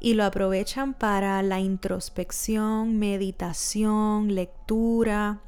y 0.00 0.14
lo 0.14 0.24
aprovechan 0.24 0.94
para 0.94 1.42
la 1.42 1.60
introspección, 1.60 2.98
meditación, 2.98 4.34
lectura, 4.34 5.40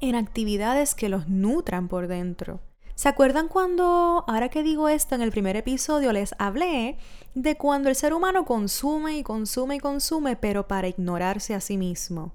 en 0.00 0.14
actividades 0.14 0.94
que 0.94 1.08
los 1.08 1.28
nutran 1.28 1.88
por 1.88 2.06
dentro. 2.08 2.60
¿Se 3.00 3.08
acuerdan 3.08 3.48
cuando, 3.48 4.24
ahora 4.28 4.50
que 4.50 4.62
digo 4.62 4.90
esto, 4.90 5.14
en 5.14 5.22
el 5.22 5.30
primer 5.30 5.56
episodio 5.56 6.12
les 6.12 6.34
hablé 6.36 6.98
de 7.34 7.56
cuando 7.56 7.88
el 7.88 7.96
ser 7.96 8.12
humano 8.12 8.44
consume 8.44 9.16
y 9.16 9.22
consume 9.22 9.76
y 9.76 9.78
consume, 9.78 10.36
pero 10.36 10.68
para 10.68 10.86
ignorarse 10.86 11.54
a 11.54 11.62
sí 11.62 11.78
mismo? 11.78 12.34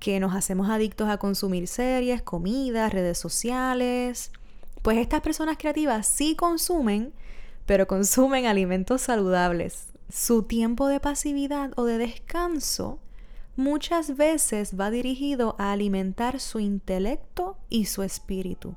Que 0.00 0.20
nos 0.20 0.34
hacemos 0.34 0.70
adictos 0.70 1.10
a 1.10 1.18
consumir 1.18 1.68
series, 1.68 2.22
comidas, 2.22 2.94
redes 2.94 3.18
sociales. 3.18 4.32
Pues 4.80 4.96
estas 4.96 5.20
personas 5.20 5.58
creativas 5.58 6.06
sí 6.06 6.34
consumen, 6.34 7.12
pero 7.66 7.86
consumen 7.86 8.46
alimentos 8.46 9.02
saludables. 9.02 9.88
Su 10.10 10.44
tiempo 10.44 10.88
de 10.88 10.98
pasividad 10.98 11.72
o 11.76 11.84
de 11.84 11.98
descanso 11.98 13.00
muchas 13.54 14.16
veces 14.16 14.80
va 14.80 14.90
dirigido 14.90 15.56
a 15.58 15.72
alimentar 15.72 16.40
su 16.40 16.58
intelecto 16.58 17.58
y 17.68 17.84
su 17.84 18.02
espíritu. 18.02 18.76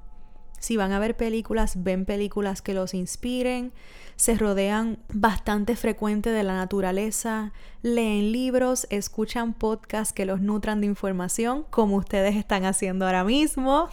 Si 0.59 0.77
van 0.77 0.91
a 0.91 0.99
ver 0.99 1.15
películas, 1.15 1.83
ven 1.83 2.05
películas 2.05 2.61
que 2.61 2.73
los 2.73 2.93
inspiren, 2.93 3.71
se 4.15 4.35
rodean 4.35 4.97
bastante 5.09 5.75
frecuente 5.75 6.31
de 6.31 6.43
la 6.43 6.55
naturaleza, 6.55 7.53
leen 7.83 8.31
libros, 8.31 8.87
escuchan 8.89 9.53
podcasts 9.53 10.13
que 10.13 10.25
los 10.25 10.41
nutran 10.41 10.81
de 10.81 10.87
información, 10.87 11.65
como 11.69 11.97
ustedes 11.97 12.35
están 12.35 12.65
haciendo 12.65 13.05
ahora 13.05 13.23
mismo. 13.23 13.89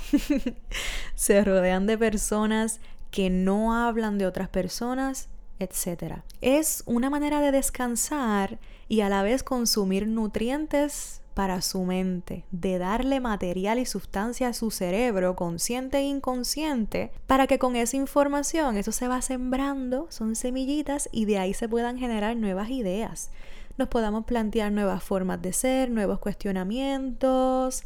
se 1.15 1.45
rodean 1.45 1.87
de 1.87 1.99
personas 1.99 2.81
que 3.11 3.29
no 3.29 3.75
hablan 3.75 4.17
de 4.17 4.27
otras 4.27 4.49
personas, 4.49 5.29
etc. 5.59 6.23
Es 6.41 6.83
una 6.87 7.11
manera 7.11 7.41
de 7.41 7.53
descansar 7.53 8.59
y 8.89 9.03
a 9.03 9.11
la 9.11 9.23
vez 9.23 9.43
consumir 9.43 10.09
nutrientes 10.09 11.21
para 11.35 11.61
su 11.63 11.83
mente, 11.83 12.45
de 12.53 12.79
darle 12.79 13.21
material 13.21 13.79
y 13.79 13.87
sustancia 13.87 14.49
a 14.49 14.53
su 14.53 14.71
cerebro, 14.71 15.35
consciente 15.35 15.99
e 15.99 16.05
inconsciente, 16.05 17.11
para 17.27 17.47
que 17.47 17.59
con 17.59 17.77
esa 17.77 17.97
información 17.97 18.77
eso 18.77 18.93
se 18.93 19.09
va 19.09 19.21
sembrando, 19.21 20.07
son 20.11 20.37
semillitas 20.37 21.09
y 21.13 21.25
de 21.25 21.39
ahí 21.39 21.53
se 21.53 21.69
puedan 21.69 21.99
generar 21.99 22.37
nuevas 22.37 22.71
ideas. 22.71 23.31
Nos 23.77 23.89
podamos 23.89 24.25
plantear 24.25 24.71
nuevas 24.71 25.03
formas 25.03 25.43
de 25.43 25.53
ser, 25.53 25.91
nuevos 25.91 26.21
cuestionamientos, 26.21 27.83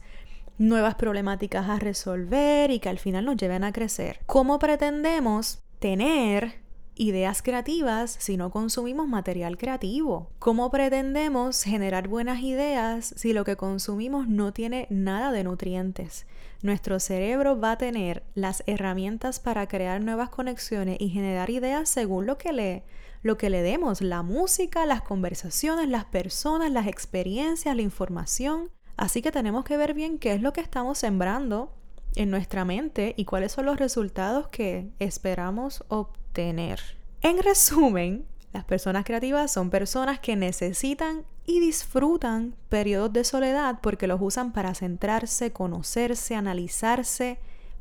nuevas 0.59 0.97
problemáticas 0.97 1.69
a 1.69 1.79
resolver 1.79 2.71
y 2.71 2.81
que 2.81 2.91
al 2.91 2.99
final 2.99 3.25
nos 3.25 3.37
lleven 3.37 3.65
a 3.65 3.73
crecer. 3.73 4.21
¿Cómo 4.27 4.59
pretendemos 4.59 5.61
tener 5.79 6.68
ideas 6.99 7.43
creativas 7.43 8.17
si 8.19 8.37
no 8.37 8.51
consumimos 8.51 9.09
material 9.09 9.57
creativo? 9.57 10.31
¿Cómo 10.39 10.71
pretendemos 10.71 11.63
generar 11.63 12.09
buenas 12.09 12.41
ideas 12.43 13.15
si 13.17 13.33
lo 13.33 13.45
que 13.45 13.57
consumimos 13.57 14.29
no 14.29 14.53
tiene 14.53 14.87
nada 14.91 15.33
de 15.33 15.45
nutrientes? 15.45 16.27
Nuestro 16.61 17.01
cerebro 17.01 17.59
va 17.59 17.73
a 17.73 17.79
tener 17.79 18.25
las 18.35 18.63
herramientas 18.67 19.41
para 19.41 19.69
crear 19.69 20.03
nuevas 20.03 20.29
conexiones 20.29 20.97
y 21.01 21.09
generar 21.09 21.51
ideas 21.51 21.89
según 21.89 22.27
lo 22.27 22.37
que 22.37 22.53
le 22.53 22.85
lo 23.23 23.37
que 23.37 23.51
le 23.51 23.63
demos, 23.63 24.01
la 24.01 24.23
música, 24.23 24.87
las 24.87 25.03
conversaciones, 25.03 25.89
las 25.89 26.05
personas, 26.05 26.71
las 26.71 26.87
experiencias, 26.87 27.75
la 27.75 27.83
información. 27.83 28.71
Así 28.97 29.23
que 29.23 29.33
tenemos 29.33 29.65
que 29.65 29.77
ver 29.77 29.93
bien 29.93 30.19
qué 30.19 30.35
es 30.35 30.41
lo 30.41 30.53
que 30.53 30.61
estamos 30.61 30.99
sembrando 30.99 31.73
en 32.15 32.31
nuestra 32.31 32.65
mente 32.65 33.15
y 33.17 33.25
cuáles 33.25 33.53
son 33.53 33.67
los 33.67 33.79
resultados 33.79 34.49
que 34.49 34.91
esperamos 34.99 35.85
obtener 35.89 36.18
tener. 36.33 36.81
En 37.21 37.43
resumen, 37.43 38.27
las 38.53 38.65
personas 38.65 39.05
creativas 39.05 39.53
son 39.53 39.71
personas 39.71 40.21
que 40.21 40.37
necesitan 40.37 41.25
y 41.45 41.61
disfrutan 41.61 42.55
periodos 42.69 43.13
de 43.13 43.25
soledad 43.25 43.79
porque 43.83 44.07
los 44.07 44.21
usan 44.21 44.53
para 44.53 44.75
centrarse, 44.75 45.53
conocerse, 45.53 46.35
analizarse, 46.35 47.39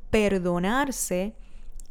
perdonarse 0.10 1.36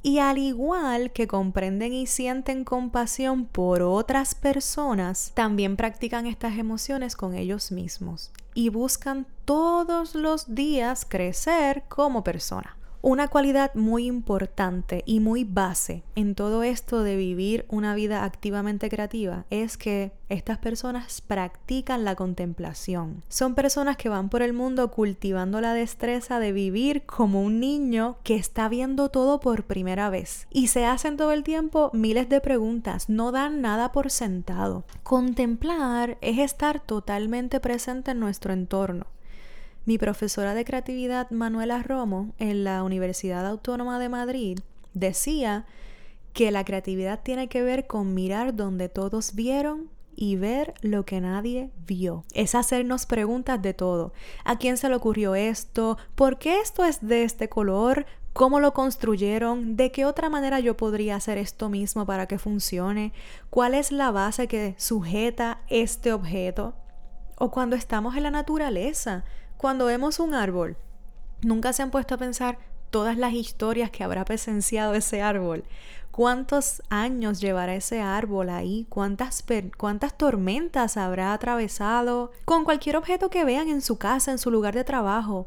y 0.03 0.21
al 0.21 0.39
igual 0.39 1.13
que 1.13 1.27
comprenden 1.27 1.93
y 1.93 2.07
sienten 2.07 2.65
compasión 2.65 3.45
por 3.45 3.83
otras 3.83 4.37
personas, 4.37 5.33
también 5.35 5.77
practican 5.77 6.27
estas 6.27 6.59
emociones 6.59 7.17
con 7.17 7.35
ellos 7.35 7.73
mismos 7.73 8.31
y 8.55 8.69
buscan 8.69 9.27
todos 9.45 10.15
los 10.15 10.55
días 10.55 11.05
crecer 11.09 11.83
como 11.89 12.23
persona. 12.23 12.76
Una 13.09 13.29
cualidad 13.29 13.73
muy 13.77 14.05
importante 14.05 15.05
y 15.07 15.21
muy 15.21 15.45
base 15.45 16.03
en 16.17 16.35
todo 16.35 16.65
esto 16.65 17.05
de 17.05 17.15
vivir 17.15 17.65
una 17.69 17.95
vida 17.95 18.25
activamente 18.25 18.89
creativa 18.89 19.45
es 19.49 19.77
que 19.77 20.11
estas 20.29 20.59
personas 20.59 21.21
practican 21.21 22.05
la 22.05 22.17
contemplación. 22.17 23.23
Son 23.29 23.55
personas 23.55 23.97
que 23.97 24.09
van 24.09 24.29
por 24.29 24.43
el 24.43 24.53
mundo 24.53 24.91
cultivando 24.91 25.61
la 25.61 25.73
destreza 25.73 26.41
de 26.41 26.51
vivir 26.51 27.07
como 27.07 27.43
un 27.43 27.61
niño 27.61 28.17
que 28.25 28.35
está 28.35 28.69
viendo 28.69 29.09
todo 29.09 29.39
por 29.39 29.63
primera 29.63 30.11
vez. 30.11 30.49
Y 30.51 30.67
se 30.67 30.85
hacen 30.85 31.17
todo 31.17 31.31
el 31.31 31.45
tiempo 31.45 31.93
miles 31.95 32.29
de 32.29 32.41
preguntas, 32.41 33.09
no 33.09 33.31
dan 33.31 33.61
nada 33.61 33.93
por 33.93 34.11
sentado. 34.11 34.83
Contemplar 35.05 36.19
es 36.23 36.41
estar 36.41 36.81
totalmente 36.81 37.61
presente 37.61 38.11
en 38.11 38.19
nuestro 38.19 38.53
entorno. 38.53 39.07
Mi 39.87 39.99
profesora 39.99 40.55
de 40.55 40.65
creatividad, 40.65 41.31
Manuela 41.31 41.81
Romo, 41.81 42.35
en 42.41 42.65
la 42.65 42.83
Universidad 42.83 43.47
Autónoma 43.47 44.01
de 44.01 44.09
Madrid, 44.09 44.59
decía 44.95 45.65
que 46.33 46.51
la 46.51 46.65
creatividad 46.65 47.21
tiene 47.23 47.47
que 47.47 47.63
ver 47.63 47.87
con 47.87 48.13
mirar 48.13 48.57
donde 48.57 48.89
todos 48.89 49.37
vieron 49.37 49.89
y 50.17 50.35
ver 50.35 50.75
lo 50.81 51.05
que 51.05 51.21
nadie 51.21 51.71
vio. 51.87 52.25
Es 52.35 52.57
hacernos 52.57 53.07
preguntas 53.07 53.63
de 53.63 53.75
todo. 53.75 54.13
¿A 54.45 54.59
quién 54.59 54.77
se 54.77 54.89
le 54.89 54.97
ocurrió 54.97 55.37
esto? 55.37 55.99
¿Por 56.17 56.37
qué 56.39 56.59
esto 56.59 56.85
es 56.85 57.07
de 57.07 57.23
este 57.23 57.49
color? 57.49 58.07
¿Cómo 58.33 58.59
lo 58.59 58.75
construyeron? 58.75 59.77
¿De 59.77 59.93
qué 59.93 60.05
otra 60.05 60.29
manera 60.29 60.59
yo 60.59 60.77
podría 60.77 61.15
hacer 61.15 61.39
esto 61.39 61.69
mismo 61.69 62.07
para 62.07 62.27
que 62.27 62.41
funcione? 62.41 63.13
¿Cuál 63.51 63.73
es 63.75 63.93
la 63.93 64.11
base 64.11 64.49
que 64.49 64.75
sujeta 64.79 65.61
este 65.69 66.13
objeto? 66.13 66.75
O 67.39 67.53
cuando 67.53 67.77
estamos 67.77 68.17
en 68.17 68.25
la 68.25 68.31
naturaleza, 68.33 69.25
cuando 69.57 69.87
vemos 69.87 70.21
un 70.21 70.35
árbol, 70.35 70.77
nunca 71.43 71.73
se 71.73 71.83
han 71.83 71.91
puesto 71.91 72.15
a 72.15 72.19
pensar 72.19 72.59
todas 72.91 73.17
las 73.17 73.33
historias 73.33 73.91
que 73.91 74.05
habrá 74.05 74.25
presenciado 74.25 74.95
ese 74.95 75.23
árbol 75.23 75.65
cuántos 76.17 76.83
años 76.89 77.43
llevará 77.43 77.75
ese 77.75 78.01
árbol 78.01 78.49
ahí, 78.49 78.87
cuántas, 78.89 79.45
cuántas 79.77 80.17
tormentas 80.17 80.97
habrá 80.97 81.35
atravesado, 81.35 82.33
con 82.47 82.65
cualquier 82.65 82.97
objeto 82.97 83.29
que 83.29 83.45
vean 83.45 83.69
en 83.69 83.83
su 83.83 83.99
casa, 83.99 84.33
en 84.33 84.39
su 84.39 84.51
lugar 84.51 84.75
de 84.75 84.83
trabajo. 84.83 85.47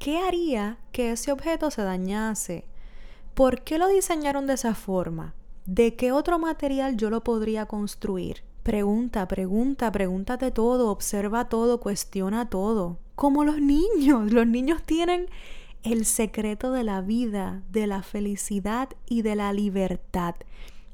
¿Qué 0.00 0.18
haría 0.18 0.78
que 0.90 1.12
ese 1.12 1.30
objeto 1.30 1.70
se 1.70 1.82
dañase? 1.82 2.64
¿Por 3.34 3.62
qué 3.62 3.78
lo 3.78 3.86
diseñaron 3.86 4.48
de 4.48 4.54
esa 4.54 4.74
forma? 4.74 5.34
¿De 5.64 5.94
qué 5.94 6.10
otro 6.10 6.40
material 6.40 6.96
yo 6.96 7.08
lo 7.08 7.22
podría 7.22 7.66
construir? 7.66 8.42
Pregunta, 8.64 9.28
pregunta, 9.28 9.92
pregúntate 9.92 10.50
todo, 10.50 10.90
observa 10.90 11.48
todo, 11.48 11.78
cuestiona 11.78 12.48
todo. 12.50 12.98
Como 13.20 13.44
los 13.44 13.60
niños, 13.60 14.32
los 14.32 14.46
niños 14.46 14.82
tienen 14.82 15.26
el 15.82 16.06
secreto 16.06 16.72
de 16.72 16.84
la 16.84 17.02
vida, 17.02 17.60
de 17.70 17.86
la 17.86 18.02
felicidad 18.02 18.88
y 19.04 19.20
de 19.20 19.36
la 19.36 19.52
libertad. 19.52 20.36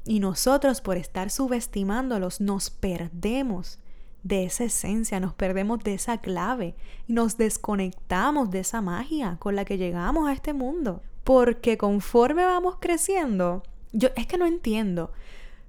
Y 0.03 0.19
nosotros 0.19 0.81
por 0.81 0.97
estar 0.97 1.29
subestimándolos 1.29 2.41
nos 2.41 2.69
perdemos 2.69 3.79
de 4.23 4.43
esa 4.43 4.65
esencia, 4.65 5.21
nos 5.21 5.35
perdemos 5.35 5.79
de 5.85 5.93
esa 5.93 6.17
clave, 6.17 6.75
nos 7.07 7.37
desconectamos 7.37 8.51
de 8.51 8.59
esa 8.59 8.81
magia 8.81 9.37
con 9.39 9.55
la 9.55 9.63
que 9.63 9.77
llegamos 9.77 10.27
a 10.27 10.33
este 10.33 10.51
mundo. 10.51 11.01
Porque 11.23 11.77
conforme 11.77 12.43
vamos 12.43 12.75
creciendo, 12.81 13.63
yo 13.93 14.09
es 14.17 14.27
que 14.27 14.37
no 14.37 14.45
entiendo. 14.45 15.13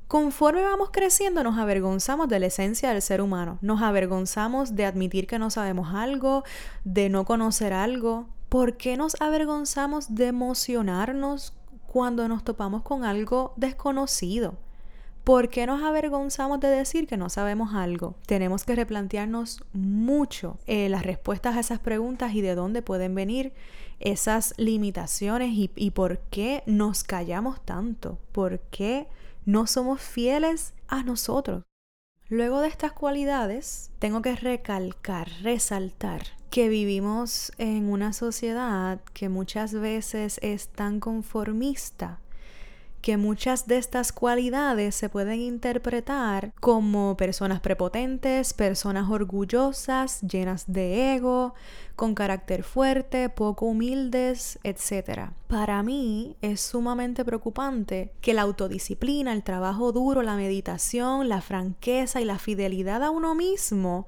Conforme 0.08 0.62
vamos 0.62 0.90
creciendo 0.90 1.44
nos 1.44 1.58
avergonzamos 1.58 2.28
de 2.28 2.40
la 2.40 2.46
esencia 2.46 2.90
del 2.90 3.02
ser 3.02 3.20
humano, 3.20 3.58
nos 3.60 3.82
avergonzamos 3.82 4.74
de 4.74 4.86
admitir 4.86 5.26
que 5.26 5.38
no 5.38 5.50
sabemos 5.50 5.94
algo, 5.94 6.44
de 6.84 7.08
no 7.08 7.24
conocer 7.24 7.72
algo, 7.72 8.26
¿Por 8.48 8.78
qué 8.78 8.96
nos 8.96 9.20
avergonzamos 9.20 10.14
de 10.14 10.28
emocionarnos 10.28 11.52
cuando 11.86 12.28
nos 12.28 12.44
topamos 12.44 12.80
con 12.80 13.04
algo 13.04 13.52
desconocido? 13.56 14.54
¿Por 15.22 15.50
qué 15.50 15.66
nos 15.66 15.82
avergonzamos 15.82 16.58
de 16.58 16.68
decir 16.68 17.06
que 17.06 17.18
no 17.18 17.28
sabemos 17.28 17.74
algo? 17.74 18.14
Tenemos 18.24 18.64
que 18.64 18.74
replantearnos 18.74 19.62
mucho 19.74 20.56
eh, 20.66 20.88
las 20.88 21.02
respuestas 21.02 21.56
a 21.56 21.60
esas 21.60 21.78
preguntas 21.78 22.34
y 22.34 22.40
de 22.40 22.54
dónde 22.54 22.80
pueden 22.80 23.14
venir 23.14 23.52
esas 24.00 24.54
limitaciones 24.56 25.50
y, 25.50 25.70
y 25.76 25.90
por 25.90 26.18
qué 26.30 26.62
nos 26.64 27.04
callamos 27.04 27.60
tanto, 27.66 28.16
por 28.32 28.60
qué 28.70 29.08
no 29.48 29.66
somos 29.66 30.02
fieles 30.02 30.74
a 30.88 31.02
nosotros. 31.02 31.64
Luego 32.28 32.60
de 32.60 32.68
estas 32.68 32.92
cualidades, 32.92 33.90
tengo 33.98 34.20
que 34.20 34.36
recalcar, 34.36 35.26
resaltar 35.40 36.20
que 36.50 36.68
vivimos 36.68 37.50
en 37.56 37.90
una 37.90 38.12
sociedad 38.12 39.00
que 39.14 39.30
muchas 39.30 39.72
veces 39.72 40.38
es 40.42 40.68
tan 40.68 41.00
conformista 41.00 42.20
que 43.00 43.16
muchas 43.16 43.66
de 43.66 43.78
estas 43.78 44.12
cualidades 44.12 44.94
se 44.94 45.08
pueden 45.08 45.40
interpretar 45.40 46.52
como 46.60 47.16
personas 47.16 47.60
prepotentes, 47.60 48.54
personas 48.54 49.08
orgullosas, 49.10 50.20
llenas 50.22 50.64
de 50.66 51.14
ego, 51.14 51.54
con 51.96 52.14
carácter 52.14 52.62
fuerte, 52.62 53.28
poco 53.28 53.66
humildes, 53.66 54.58
etc. 54.62 55.30
Para 55.48 55.82
mí 55.82 56.36
es 56.42 56.60
sumamente 56.60 57.24
preocupante 57.24 58.12
que 58.20 58.34
la 58.34 58.42
autodisciplina, 58.42 59.32
el 59.32 59.42
trabajo 59.42 59.92
duro, 59.92 60.22
la 60.22 60.36
meditación, 60.36 61.28
la 61.28 61.40
franqueza 61.40 62.20
y 62.20 62.24
la 62.24 62.38
fidelidad 62.38 63.02
a 63.02 63.10
uno 63.10 63.34
mismo 63.34 64.06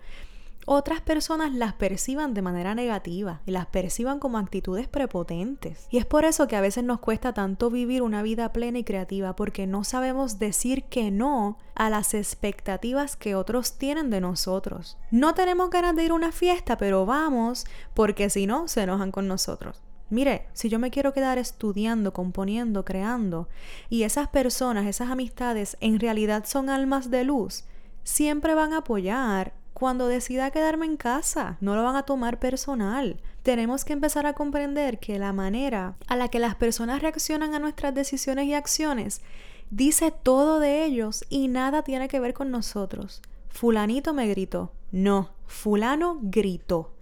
otras 0.67 1.01
personas 1.01 1.53
las 1.55 1.73
perciban 1.75 2.35
de 2.35 2.43
manera 2.43 2.75
negativa 2.75 3.41
y 3.47 3.51
las 3.51 3.67
perciban 3.67 4.19
como 4.19 4.39
actitudes 4.39 4.89
prepotentes. 4.89 5.87
Y 5.91 5.99
es 5.99 6.07
por 6.07 6.25
eso 6.25 6.47
que 6.49 6.57
a 6.57 6.61
veces 6.61 6.85
nos 6.85 7.01
cuesta 7.01 7.33
tanto 7.33 7.71
vivir 7.71 8.03
una 8.03 8.23
vida 8.23 8.53
plena 8.53 8.79
y 8.79 8.85
creativa 8.85 9.35
porque 9.35 9.67
no 9.67 9.85
sabemos 9.85 10.39
decir 10.39 10.85
que 10.85 11.11
no 11.11 11.59
a 11.75 11.91
las 11.91 12.15
expectativas 12.15 13.17
que 13.17 13.35
otros 13.35 13.79
tienen 13.79 14.11
de 14.11 14.21
nosotros. 14.21 14.99
No 15.11 15.35
tenemos 15.35 15.71
ganas 15.71 15.97
de 15.97 16.05
ir 16.05 16.11
a 16.11 16.15
una 16.15 16.33
fiesta, 16.33 16.77
pero 16.77 17.07
vamos 17.07 17.65
porque 17.95 18.31
si 18.31 18.47
no, 18.47 18.69
se 18.69 18.83
enojan 18.83 19.11
con 19.11 19.27
nosotros. 19.29 19.83
Mire, 20.11 20.49
si 20.53 20.69
yo 20.69 20.81
me 20.81 20.91
quiero 20.91 21.13
quedar 21.13 21.39
estudiando, 21.39 22.13
componiendo, 22.13 22.85
creando, 22.85 23.49
y 23.89 24.03
esas 24.03 24.29
personas, 24.29 24.87
esas 24.87 25.09
amistades 25.09 25.77
en 25.81 26.01
realidad 26.01 26.45
son 26.47 26.69
almas 26.69 27.11
de 27.11 27.23
luz, 27.23 27.65
siempre 28.03 28.55
van 28.55 28.73
a 28.73 28.79
apoyar 28.79 29.53
cuando 29.81 30.09
decida 30.09 30.51
quedarme 30.51 30.85
en 30.85 30.99
casa. 30.99 31.57
No 31.63 31.75
lo 31.75 31.83
van 31.83 31.97
a 31.97 32.03
tomar 32.03 32.39
personal. 32.39 33.19
Tenemos 33.43 33.87
que 33.87 33.95
empezar 33.95 34.27
a 34.27 34.35
comprender 34.35 34.99
que 34.99 35.19
la 35.19 35.33
manera 35.33 35.97
a 36.07 36.17
la 36.17 36.29
que 36.29 36.39
las 36.39 36.55
personas 36.55 37.01
reaccionan 37.01 37.55
a 37.55 37.59
nuestras 37.59 37.95
decisiones 37.95 38.45
y 38.45 38.53
acciones 38.53 39.23
dice 39.71 40.11
todo 40.11 40.61
de 40.61 40.85
ellos 40.85 41.25
y 41.31 41.49
nada 41.49 41.83
tiene 41.83 42.09
que 42.09 42.21
ver 42.21 42.35
con 42.35 42.51
nosotros. 42.51 43.23
Fulanito 43.49 44.13
me 44.13 44.29
gritó. 44.29 44.71
No, 44.93 45.31
fulano 45.47 46.19
gritó. 46.21 46.93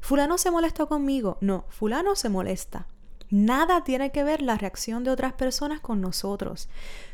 Fulano 0.00 0.38
se 0.38 0.52
molestó 0.52 0.86
conmigo. 0.86 1.38
No, 1.40 1.64
fulano 1.70 2.14
se 2.14 2.28
molesta. 2.28 2.86
Nada 3.30 3.84
tiene 3.84 4.10
que 4.10 4.24
ver 4.24 4.42
la 4.42 4.56
reacción 4.56 5.04
de 5.04 5.10
otras 5.10 5.34
personas 5.34 5.80
con 5.80 6.00
nosotros 6.00 6.68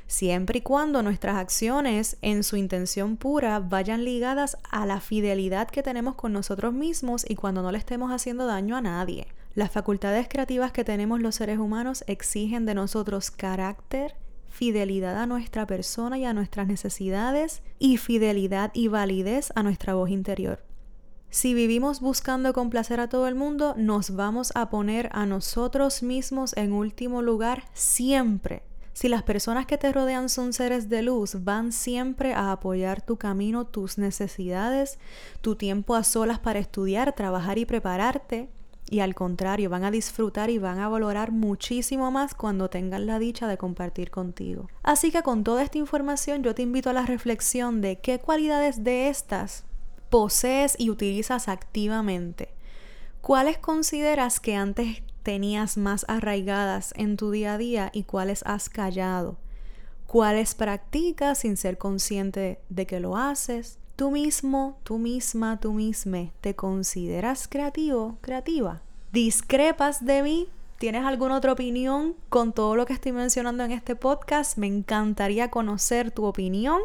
siempre 0.07 0.59
y 0.59 0.63
cuando 0.63 1.03
nuestras 1.03 1.37
acciones 1.37 2.17
en 2.23 2.45
su 2.45 2.57
intención 2.57 3.17
pura 3.17 3.59
vayan 3.61 4.05
ligadas 4.05 4.59
a 4.71 4.87
la 4.87 5.01
fidelidad 5.01 5.69
que 5.69 5.83
tenemos 5.83 6.15
con 6.15 6.33
nosotros 6.33 6.73
mismos 6.73 7.25
y 7.29 7.35
cuando 7.35 7.63
no 7.63 7.73
le 7.73 7.79
estemos 7.79 8.13
haciendo 8.13 8.47
daño 8.47 8.77
a 8.77 8.81
nadie. 8.81 9.27
Las 9.55 9.71
facultades 9.71 10.29
creativas 10.29 10.73
que 10.73 10.85
tenemos 10.85 11.21
los 11.21 11.37
seres 11.37 11.59
humanos 11.59 12.05
exigen 12.07 12.67
de 12.67 12.75
nosotros 12.75 13.31
carácter, 13.31 14.17
fidelidad 14.49 15.17
a 15.17 15.27
nuestra 15.27 15.67
persona 15.67 16.19
y 16.19 16.25
a 16.25 16.35
nuestras 16.35 16.67
necesidades 16.67 17.63
y 17.79 17.97
fidelidad 17.97 18.71
y 18.75 18.89
validez 18.89 19.53
a 19.55 19.63
nuestra 19.63 19.95
voz 19.95 20.11
interior. 20.11 20.74
Si 21.35 21.53
vivimos 21.53 21.99
buscando 21.99 22.53
complacer 22.53 23.01
a 23.01 23.09
todo 23.09 23.27
el 23.27 23.35
mundo, 23.35 23.75
nos 23.77 24.15
vamos 24.15 24.53
a 24.55 24.71
poner 24.71 25.09
a 25.11 25.27
nosotros 25.27 26.05
mismos 26.05 26.57
en 26.57 26.73
último 26.73 27.23
lugar 27.23 27.65
siempre 27.73 28.63
si 28.93 29.09
las 29.09 29.25
personas 29.25 29.67
que 29.67 29.77
te 29.77 29.91
rodean 29.91 30.29
son 30.29 30.53
seres 30.53 30.89
de 30.89 31.03
luz, 31.03 31.43
van 31.43 31.73
siempre 31.73 32.35
a 32.35 32.53
apoyar 32.53 33.03
tu 33.03 33.17
camino, 33.17 33.65
tus 33.65 33.99
necesidades, 33.99 35.01
tu 35.41 35.57
tiempo 35.57 35.97
a 35.97 36.05
solas 36.05 36.39
para 36.39 36.61
estudiar, 36.61 37.13
trabajar 37.17 37.59
y 37.59 37.67
prepararte. 37.67 38.49
Y 38.89 39.01
al 39.01 39.17
contrario, 39.17 39.69
van 39.71 39.83
a 39.83 39.91
disfrutar 39.91 40.51
y 40.51 40.59
van 40.59 40.79
a 40.79 40.89
valorar 40.89 41.33
muchísimo 41.33 42.13
más 42.13 42.37
cuando 42.37 42.71
tengan 42.71 43.07
la 43.09 43.19
dicha 43.19 43.49
de 43.49 43.59
compartir 43.59 44.13
contigo. 44.13 44.69
Así 44.85 45.11
que 45.11 45.25
con 45.25 45.43
toda 45.43 45.65
esta 45.65 45.79
información 45.79 46.45
yo 46.45 46.55
te 46.55 46.63
invito 46.63 46.91
a 46.91 46.93
la 46.93 47.05
reflexión 47.05 47.81
de 47.81 47.99
qué 47.99 48.21
cualidades 48.21 48.85
de 48.85 49.09
estas 49.09 49.65
posees 50.15 50.77
y 50.79 50.91
utilizas 50.91 51.49
activamente. 51.49 52.55
¿Cuáles 53.21 53.59
consideras 53.59 54.39
que 54.39 54.55
antes 54.55 55.03
tenías 55.25 55.77
más 55.77 56.05
arraigadas 56.07 56.95
en 56.97 57.17
tu 57.17 57.33
día 57.33 57.55
a 57.55 57.59
día 57.59 57.91
y 57.93 58.05
cuáles 58.05 58.45
has 58.47 58.69
callado, 58.69 59.39
cuáles 60.07 60.55
practicas 60.55 61.39
sin 61.39 61.57
ser 61.57 61.79
consciente 61.79 62.61
de 62.69 62.87
que 62.87 63.01
lo 63.01 63.17
haces. 63.17 63.81
Tú 63.97 64.13
mismo, 64.13 64.79
tú 64.85 64.99
misma, 64.99 65.59
tú 65.59 65.73
misma, 65.73 66.31
¿te 66.41 66.55
consideras 66.55 67.49
creativo, 67.49 68.19
creativa? 68.21 68.83
¿Discrepas 69.13 70.05
de 70.05 70.23
mí? 70.23 70.49
¿Tienes 70.79 71.05
alguna 71.05 71.37
otra 71.37 71.53
opinión 71.53 72.17
con 72.29 72.53
todo 72.53 72.75
lo 72.75 72.85
que 72.85 72.93
estoy 72.93 73.13
mencionando 73.13 73.65
en 73.65 73.71
este 73.71 73.95
podcast? 73.95 74.59
Me 74.59 74.67
encantaría 74.67 75.49
conocer 75.49 76.11
tu 76.11 76.25
opinión. 76.25 76.81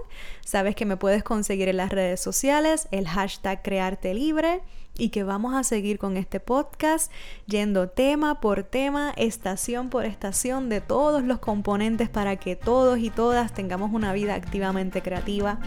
Sabes 0.45 0.75
que 0.75 0.86
me 0.86 0.95
puedes 0.95 1.23
conseguir 1.23 1.69
en 1.69 1.78
las 1.78 1.89
redes 1.89 2.21
sociales, 2.21 2.88
el 2.91 3.08
hashtag 3.08 3.63
Crearte 3.63 4.13
Libre 4.13 4.62
y 4.95 5.10
que 5.10 5.23
vamos 5.23 5.56
a 5.56 5.63
seguir 5.63 5.97
con 5.97 6.17
este 6.17 6.39
podcast 6.39 7.12
yendo 7.47 7.89
tema 7.89 8.39
por 8.39 8.63
tema, 8.63 9.12
estación 9.17 9.89
por 9.89 10.06
estación 10.06 10.69
de 10.69 10.82
todos 10.82 11.23
los 11.23 11.39
componentes 11.39 12.10
para 12.10 12.36
que 12.36 12.56
todos 12.56 12.99
y 12.99 13.10
todas 13.10 13.54
tengamos 13.54 13.91
una 13.91 14.13
vida 14.13 14.36
activamente 14.36 15.02
creativa. 15.02 15.60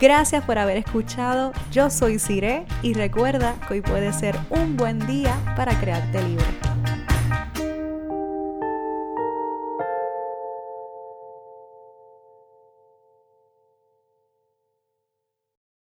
Gracias 0.00 0.44
por 0.44 0.58
haber 0.58 0.76
escuchado. 0.76 1.52
Yo 1.72 1.90
soy 1.90 2.20
Cire 2.20 2.66
y 2.82 2.94
recuerda 2.94 3.56
que 3.66 3.74
hoy 3.74 3.80
puede 3.80 4.12
ser 4.12 4.38
un 4.50 4.76
buen 4.76 5.04
día 5.06 5.36
para 5.56 5.78
crearte 5.80 6.22
libre. 6.22 6.93